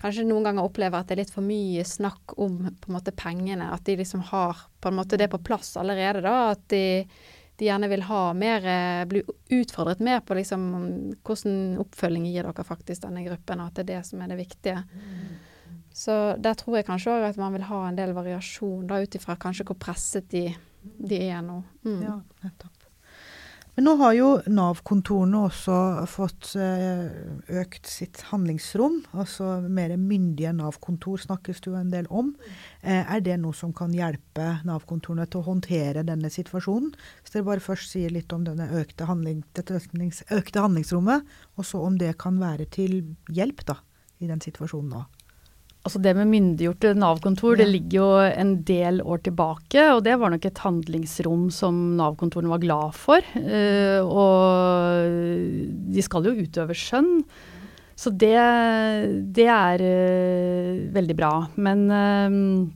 kanskje 0.00 0.24
noen 0.26 0.48
ganger 0.48 0.66
opplever 0.66 0.98
at 0.98 1.10
det 1.10 1.16
er 1.16 1.20
litt 1.22 1.34
for 1.34 1.46
mye 1.46 1.84
snakk 1.86 2.34
om 2.40 2.56
på 2.70 2.90
en 2.90 2.96
måte 2.96 3.14
pengene. 3.16 3.68
At 3.74 3.84
de 3.86 3.98
liksom 4.00 4.24
har 4.30 4.64
på 4.80 4.90
en 4.90 4.96
måte 4.96 5.18
det 5.20 5.28
på 5.32 5.42
plass 5.44 5.74
allerede. 5.80 6.22
da, 6.24 6.54
At 6.54 6.64
de, 6.72 7.04
de 7.60 7.68
gjerne 7.68 7.90
vil 7.92 8.06
ha 8.08 8.22
mer 8.32 8.64
Bli 9.10 9.22
utfordret 9.60 10.00
mer 10.00 10.22
på 10.24 10.38
liksom 10.38 10.64
hvordan 11.26 11.76
oppfølging 11.84 12.26
gir 12.30 12.48
dere 12.48 12.66
faktisk 12.66 13.04
denne 13.04 13.26
gruppen, 13.26 13.60
og 13.60 13.70
at 13.70 13.78
det 13.78 13.86
er 13.86 13.92
det 13.92 14.02
som 14.08 14.24
er 14.24 14.32
det 14.32 14.40
viktige. 14.40 14.80
Så 15.92 16.16
der 16.38 16.56
tror 16.56 16.78
jeg 16.78 16.86
kanskje 16.88 17.12
òg 17.12 17.28
at 17.28 17.38
man 17.40 17.52
vil 17.56 17.66
ha 17.68 17.84
en 17.88 17.98
del 17.98 18.14
variasjon, 18.16 18.86
da 18.88 19.02
ut 19.02 19.16
ifra 19.18 19.36
kanskje 19.40 19.66
hvor 19.68 19.78
presset 19.80 20.30
de, 20.32 20.46
de 20.82 21.24
er 21.28 21.42
nå. 21.44 21.62
Mm. 21.84 21.98
Ja, 22.04 22.20
nettopp. 22.44 22.80
Men 23.80 23.86
nå 23.86 23.92
har 24.00 24.12
jo 24.12 24.28
Nav-kontorene 24.50 25.44
også 25.46 25.74
fått 26.10 26.50
eh, 26.58 27.06
økt 27.62 27.86
sitt 27.88 28.18
handlingsrom. 28.28 28.98
Altså 29.14 29.60
mer 29.62 29.94
myndige 29.96 30.50
Nav-kontor 30.58 31.22
snakkes 31.22 31.62
det 31.62 31.70
jo 31.70 31.76
en 31.78 31.92
del 31.92 32.10
om. 32.10 32.32
Eh, 32.82 33.00
er 33.00 33.22
det 33.24 33.38
noe 33.40 33.56
som 33.56 33.72
kan 33.76 33.94
hjelpe 33.94 34.50
Nav-kontorene 34.68 35.24
til 35.30 35.40
å 35.40 35.46
håndtere 35.52 36.04
denne 36.04 36.32
situasjonen? 36.34 36.90
Hvis 37.22 37.36
dere 37.36 37.46
bare 37.46 37.64
først 37.64 37.94
sier 37.94 38.12
litt 38.12 38.34
om 38.36 38.44
økte, 38.44 39.06
handling, 39.08 39.44
dette 39.56 39.78
økte 39.78 40.66
handlingsrommet, 40.66 41.32
og 41.56 41.70
så 41.70 41.80
om 41.86 41.96
det 42.00 42.16
kan 42.20 42.42
være 42.42 42.66
til 42.74 43.00
hjelp 43.30 43.64
da, 43.70 43.78
i 44.20 44.28
den 44.28 44.44
situasjonen 44.44 44.92
nå. 44.98 45.06
Altså 45.80 46.00
Det 46.04 46.12
med 46.12 46.28
myndiggjorte 46.28 46.92
Nav-kontor 46.92 47.54
ja. 47.54 47.62
det 47.62 47.70
ligger 47.70 47.96
jo 47.96 48.08
en 48.28 48.50
del 48.68 49.00
år 49.00 49.22
tilbake. 49.24 49.86
Og 49.94 50.02
det 50.04 50.18
var 50.20 50.32
nok 50.32 50.44
et 50.44 50.60
handlingsrom 50.60 51.46
som 51.54 51.78
Nav-kontorene 51.96 52.52
var 52.52 52.60
glad 52.60 52.98
for. 53.00 53.24
Uh, 53.32 54.04
og 54.04 55.08
de 55.96 56.04
skal 56.04 56.28
jo 56.28 56.36
utøve 56.36 56.76
skjønn. 56.76 57.22
Så 57.96 58.12
det, 58.12 58.36
det 59.36 59.48
er 59.48 59.84
uh, 59.84 60.84
veldig 60.92 61.16
bra. 61.16 61.32
Men 61.56 61.88
uh, 61.88 62.68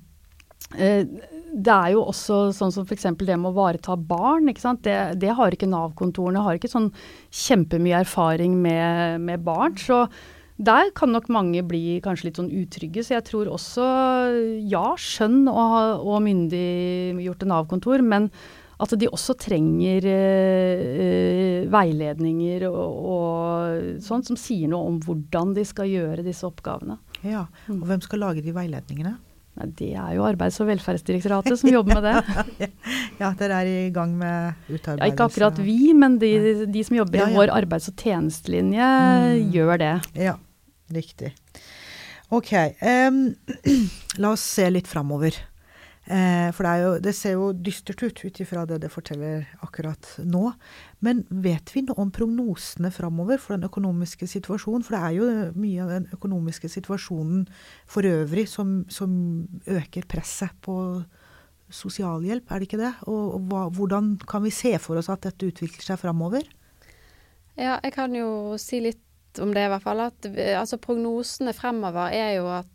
det 1.55 1.75
er 1.75 1.93
jo 1.93 2.07
også 2.09 2.39
sånn 2.57 2.73
som 2.75 2.87
f.eks. 2.89 3.05
det 3.21 3.37
med 3.37 3.51
å 3.51 3.57
vareta 3.57 3.99
barn. 4.01 4.49
Det, 4.49 4.97
det, 5.21 5.35
har 5.37 5.53
ikke 5.53 5.69
Nav-kontorene. 5.69 6.43
Har 6.43 6.57
ikke 6.57 6.73
sånn 6.73 6.89
kjempemye 7.29 8.01
erfaring 8.01 8.57
med, 8.65 9.21
med 9.29 9.45
barn. 9.45 9.77
Så 9.77 10.07
der 10.57 10.91
kan 10.95 11.11
nok 11.11 11.27
mange 11.35 11.65
bli 11.67 11.99
kanskje 12.05 12.29
litt 12.29 12.39
sånn 12.39 12.53
utrygge. 12.55 13.03
Så 13.03 13.17
jeg 13.17 13.27
tror 13.27 13.51
også, 13.51 13.87
ja, 14.71 14.87
skjønn 15.01 15.49
og, 15.51 16.05
og 16.07 16.21
myndiggjorte 16.27 17.49
Nav-kontor, 17.51 18.05
men 18.07 18.31
at 18.83 18.95
de 18.99 19.09
også 19.11 19.37
trenger 19.39 20.07
eh, 20.11 21.67
veiledninger 21.71 22.67
og, 22.71 22.97
og 23.15 24.01
sånt 24.03 24.31
som 24.31 24.39
sier 24.39 24.71
noe 24.71 24.91
om 24.91 24.99
hvordan 25.03 25.55
de 25.57 25.67
skal 25.67 25.91
gjøre 25.91 26.27
disse 26.27 26.47
oppgavene. 26.47 26.99
Ja, 27.25 27.47
og 27.71 27.87
Hvem 27.89 28.03
skal 28.05 28.23
lage 28.27 28.45
de 28.45 28.55
veiledningene? 28.55 29.17
Nei, 29.55 29.67
det 29.79 29.93
er 29.95 30.15
jo 30.17 30.25
Arbeids- 30.27 30.57
og 30.61 30.67
velferdsdirektoratet 30.67 31.59
som 31.61 31.71
jobber 31.71 32.01
med 32.01 32.07
det. 32.09 32.71
Ja, 33.21 33.29
dere 33.39 33.61
er 33.63 33.69
i 33.71 33.91
gang 33.95 34.17
med 34.19 34.55
Ja, 34.69 35.07
ikke 35.07 35.29
akkurat 35.29 35.61
vi, 35.63 35.93
men 35.95 36.17
de, 36.19 36.33
de 36.67 36.83
som 36.85 36.97
jobber 36.99 37.21
Ja, 37.23 37.29
i 37.31 37.37
vår 37.37 37.53
arbeids- 37.55 37.87
og 37.93 37.95
tjenestelinje, 38.03 38.83
Mm. 38.83 39.53
gjør 39.55 39.79
det. 39.79 39.93
Ja, 40.19 40.35
riktig. 40.91 41.33
Ok, 42.35 42.51
Um, 42.83 43.37
la 44.19 44.31
oss 44.35 44.43
se 44.57 44.67
litt 44.75 44.89
framover. 44.91 45.37
Eh, 46.05 46.51
for 46.53 46.67
det, 46.69 46.73
jo, 46.83 46.89
det 47.01 47.15
ser 47.17 47.33
jo 47.39 47.47
dystert 47.57 48.03
ut 48.05 48.19
ut 48.27 48.41
ifra 48.45 48.67
det 48.69 48.83
det 48.83 48.91
forteller 48.93 49.47
akkurat 49.65 50.11
nå. 50.21 50.51
Men 51.05 51.23
vet 51.31 51.73
vi 51.73 51.85
noe 51.87 51.97
om 52.03 52.13
prognosene 52.13 52.91
framover 52.93 53.41
for 53.41 53.57
den 53.57 53.69
økonomiske 53.71 54.29
situasjonen? 54.29 54.85
For 54.85 54.97
det 54.97 55.03
er 55.03 55.15
jo 55.17 55.29
mye 55.57 55.85
av 55.85 55.95
den 55.95 56.09
økonomiske 56.13 56.69
situasjonen 56.77 57.47
for 57.89 58.05
øvrig 58.05 58.47
som, 58.53 58.83
som 58.93 59.15
øker 59.65 60.05
presset 60.11 60.53
på 60.65 60.77
sosialhjelp, 61.75 62.51
er 62.53 62.61
det 62.61 62.69
ikke 62.69 62.83
det? 62.83 62.93
Og, 63.09 63.23
og 63.39 63.49
hva, 63.49 63.63
hvordan 63.73 64.15
kan 64.29 64.45
vi 64.45 64.53
se 64.55 64.77
for 64.83 65.01
oss 65.01 65.09
at 65.13 65.25
dette 65.25 65.49
utvikler 65.49 65.87
seg 65.87 65.99
framover? 66.03 66.45
Ja, 67.57 67.79
jeg 67.81 67.95
kan 67.95 68.15
jo 68.15 68.59
si 68.61 68.83
litt 68.85 69.41
om 69.43 69.55
det 69.55 69.65
i 69.65 69.71
hvert 69.73 69.83
fall. 69.83 70.05
At, 70.05 70.29
altså, 70.59 70.79
prognosene 70.83 71.55
fremover 71.57 72.13
er 72.15 72.37
jo 72.39 72.51
at 72.53 72.74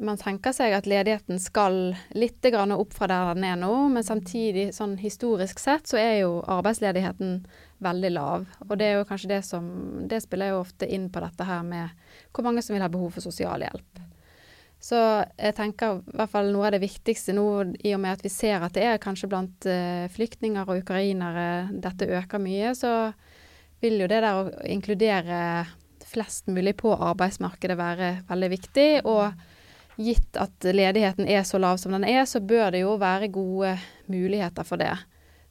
man 0.00 0.16
tenker 0.16 0.54
seg 0.56 0.72
at 0.72 0.86
ledigheten 0.88 1.40
skal 1.40 1.92
litt 2.16 2.44
opp 2.52 2.94
fra 2.96 3.08
der 3.10 3.34
den 3.34 3.44
er 3.44 3.58
nå, 3.60 3.72
men 3.92 4.04
samtidig, 4.04 4.70
sånn 4.74 4.96
historisk 4.96 5.60
sett, 5.60 5.86
så 5.86 5.98
er 6.00 6.22
jo 6.22 6.40
arbeidsledigheten 6.48 7.42
veldig 7.82 8.12
lav. 8.14 8.46
Og 8.68 8.78
det 8.78 8.88
er 8.88 8.96
jo 8.98 9.08
kanskje 9.08 9.28
det 9.34 9.42
som 9.44 9.68
Det 10.08 10.22
spiller 10.22 10.52
jo 10.52 10.62
ofte 10.62 10.86
inn 10.86 11.10
på 11.10 11.20
dette 11.20 11.44
her 11.44 11.62
med 11.62 11.90
hvor 12.32 12.44
mange 12.44 12.62
som 12.62 12.74
vil 12.74 12.82
ha 12.82 12.88
behov 12.88 13.12
for 13.12 13.24
sosialhjelp. 13.24 14.00
Så 14.82 14.98
jeg 15.38 15.54
tenker 15.54 16.00
i 16.00 16.16
hvert 16.16 16.32
fall 16.32 16.50
noe 16.50 16.66
av 16.66 16.74
det 16.74 16.82
viktigste 16.82 17.34
nå, 17.36 17.46
i 17.86 17.92
og 17.94 18.00
med 18.02 18.16
at 18.16 18.24
vi 18.24 18.32
ser 18.32 18.64
at 18.64 18.74
det 18.74 18.82
er 18.82 19.02
kanskje 19.02 19.28
blant 19.30 19.68
eh, 19.70 20.08
flyktninger 20.10 20.66
og 20.66 20.82
ukrainere 20.82 21.68
dette 21.70 22.08
øker 22.10 22.42
mye, 22.42 22.72
så 22.74 23.12
vil 23.82 24.00
jo 24.02 24.08
det 24.10 24.18
der 24.24 24.40
å 24.40 24.50
inkludere 24.66 25.38
flest 26.12 26.50
mulig 26.50 26.74
på 26.80 26.90
arbeidsmarkedet 26.96 27.78
være 27.78 28.10
veldig 28.28 28.50
viktig. 28.56 28.88
Og 29.06 29.30
gitt 30.00 30.38
at 30.40 30.64
ledigheten 30.64 31.28
er 31.28 31.44
så 31.48 31.60
lav 31.60 31.78
som 31.80 31.92
den 31.96 32.06
er, 32.08 32.24
så 32.28 32.40
bør 32.40 32.72
det 32.74 32.84
jo 32.84 32.96
være 33.00 33.32
gode 33.32 33.76
muligheter 34.12 34.66
for 34.66 34.80
det. 34.80 34.94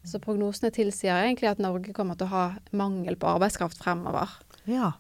Så 0.08 0.22
prognosene 0.22 0.72
tilsier 0.74 1.28
egentlig 1.28 1.52
at 1.52 1.62
Norge 1.62 1.94
kommer 1.94 2.18
til 2.18 2.30
å 2.30 2.34
ha 2.34 2.46
mangel 2.74 3.18
på 3.22 3.30
arbeidskraft 3.36 3.82
fremover. 3.84 4.34
Ja. 4.66 4.96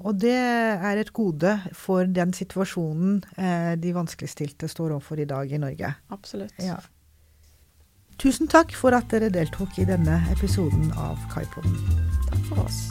Og 0.00 0.16
det 0.16 0.36
er 0.36 1.00
et 1.00 1.12
gode 1.12 1.58
for 1.76 2.08
den 2.08 2.32
situasjonen 2.36 3.20
eh, 3.36 3.74
de 3.80 3.92
vanskeligstilte 3.96 4.68
står 4.68 4.96
overfor 4.96 5.20
i 5.20 5.28
dag 5.28 5.52
i 5.52 5.60
Norge. 5.60 5.92
Absolutt. 6.12 6.56
Ja. 6.60 6.78
Tusen 8.20 8.48
takk 8.52 8.72
for 8.76 8.96
at 8.96 9.08
dere 9.12 9.30
deltok 9.32 9.78
i 9.80 9.86
denne 9.88 10.20
episoden 10.32 10.90
av 11.00 11.20
Kaipoden. 11.32 11.76
Takk 12.28 12.42
for 12.50 12.66
oss. 12.66 12.82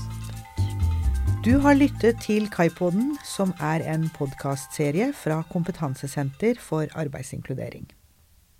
Du 1.40 1.54
har 1.64 1.74
lyttet 1.74 2.18
til 2.20 2.50
Kaipoden, 2.52 3.14
som 3.24 3.54
er 3.64 3.86
en 3.94 4.10
podkastserie 4.12 5.14
fra 5.16 5.38
Kompetansesenter 5.48 6.60
for 6.60 6.92
arbeidsinkludering. 7.00 7.88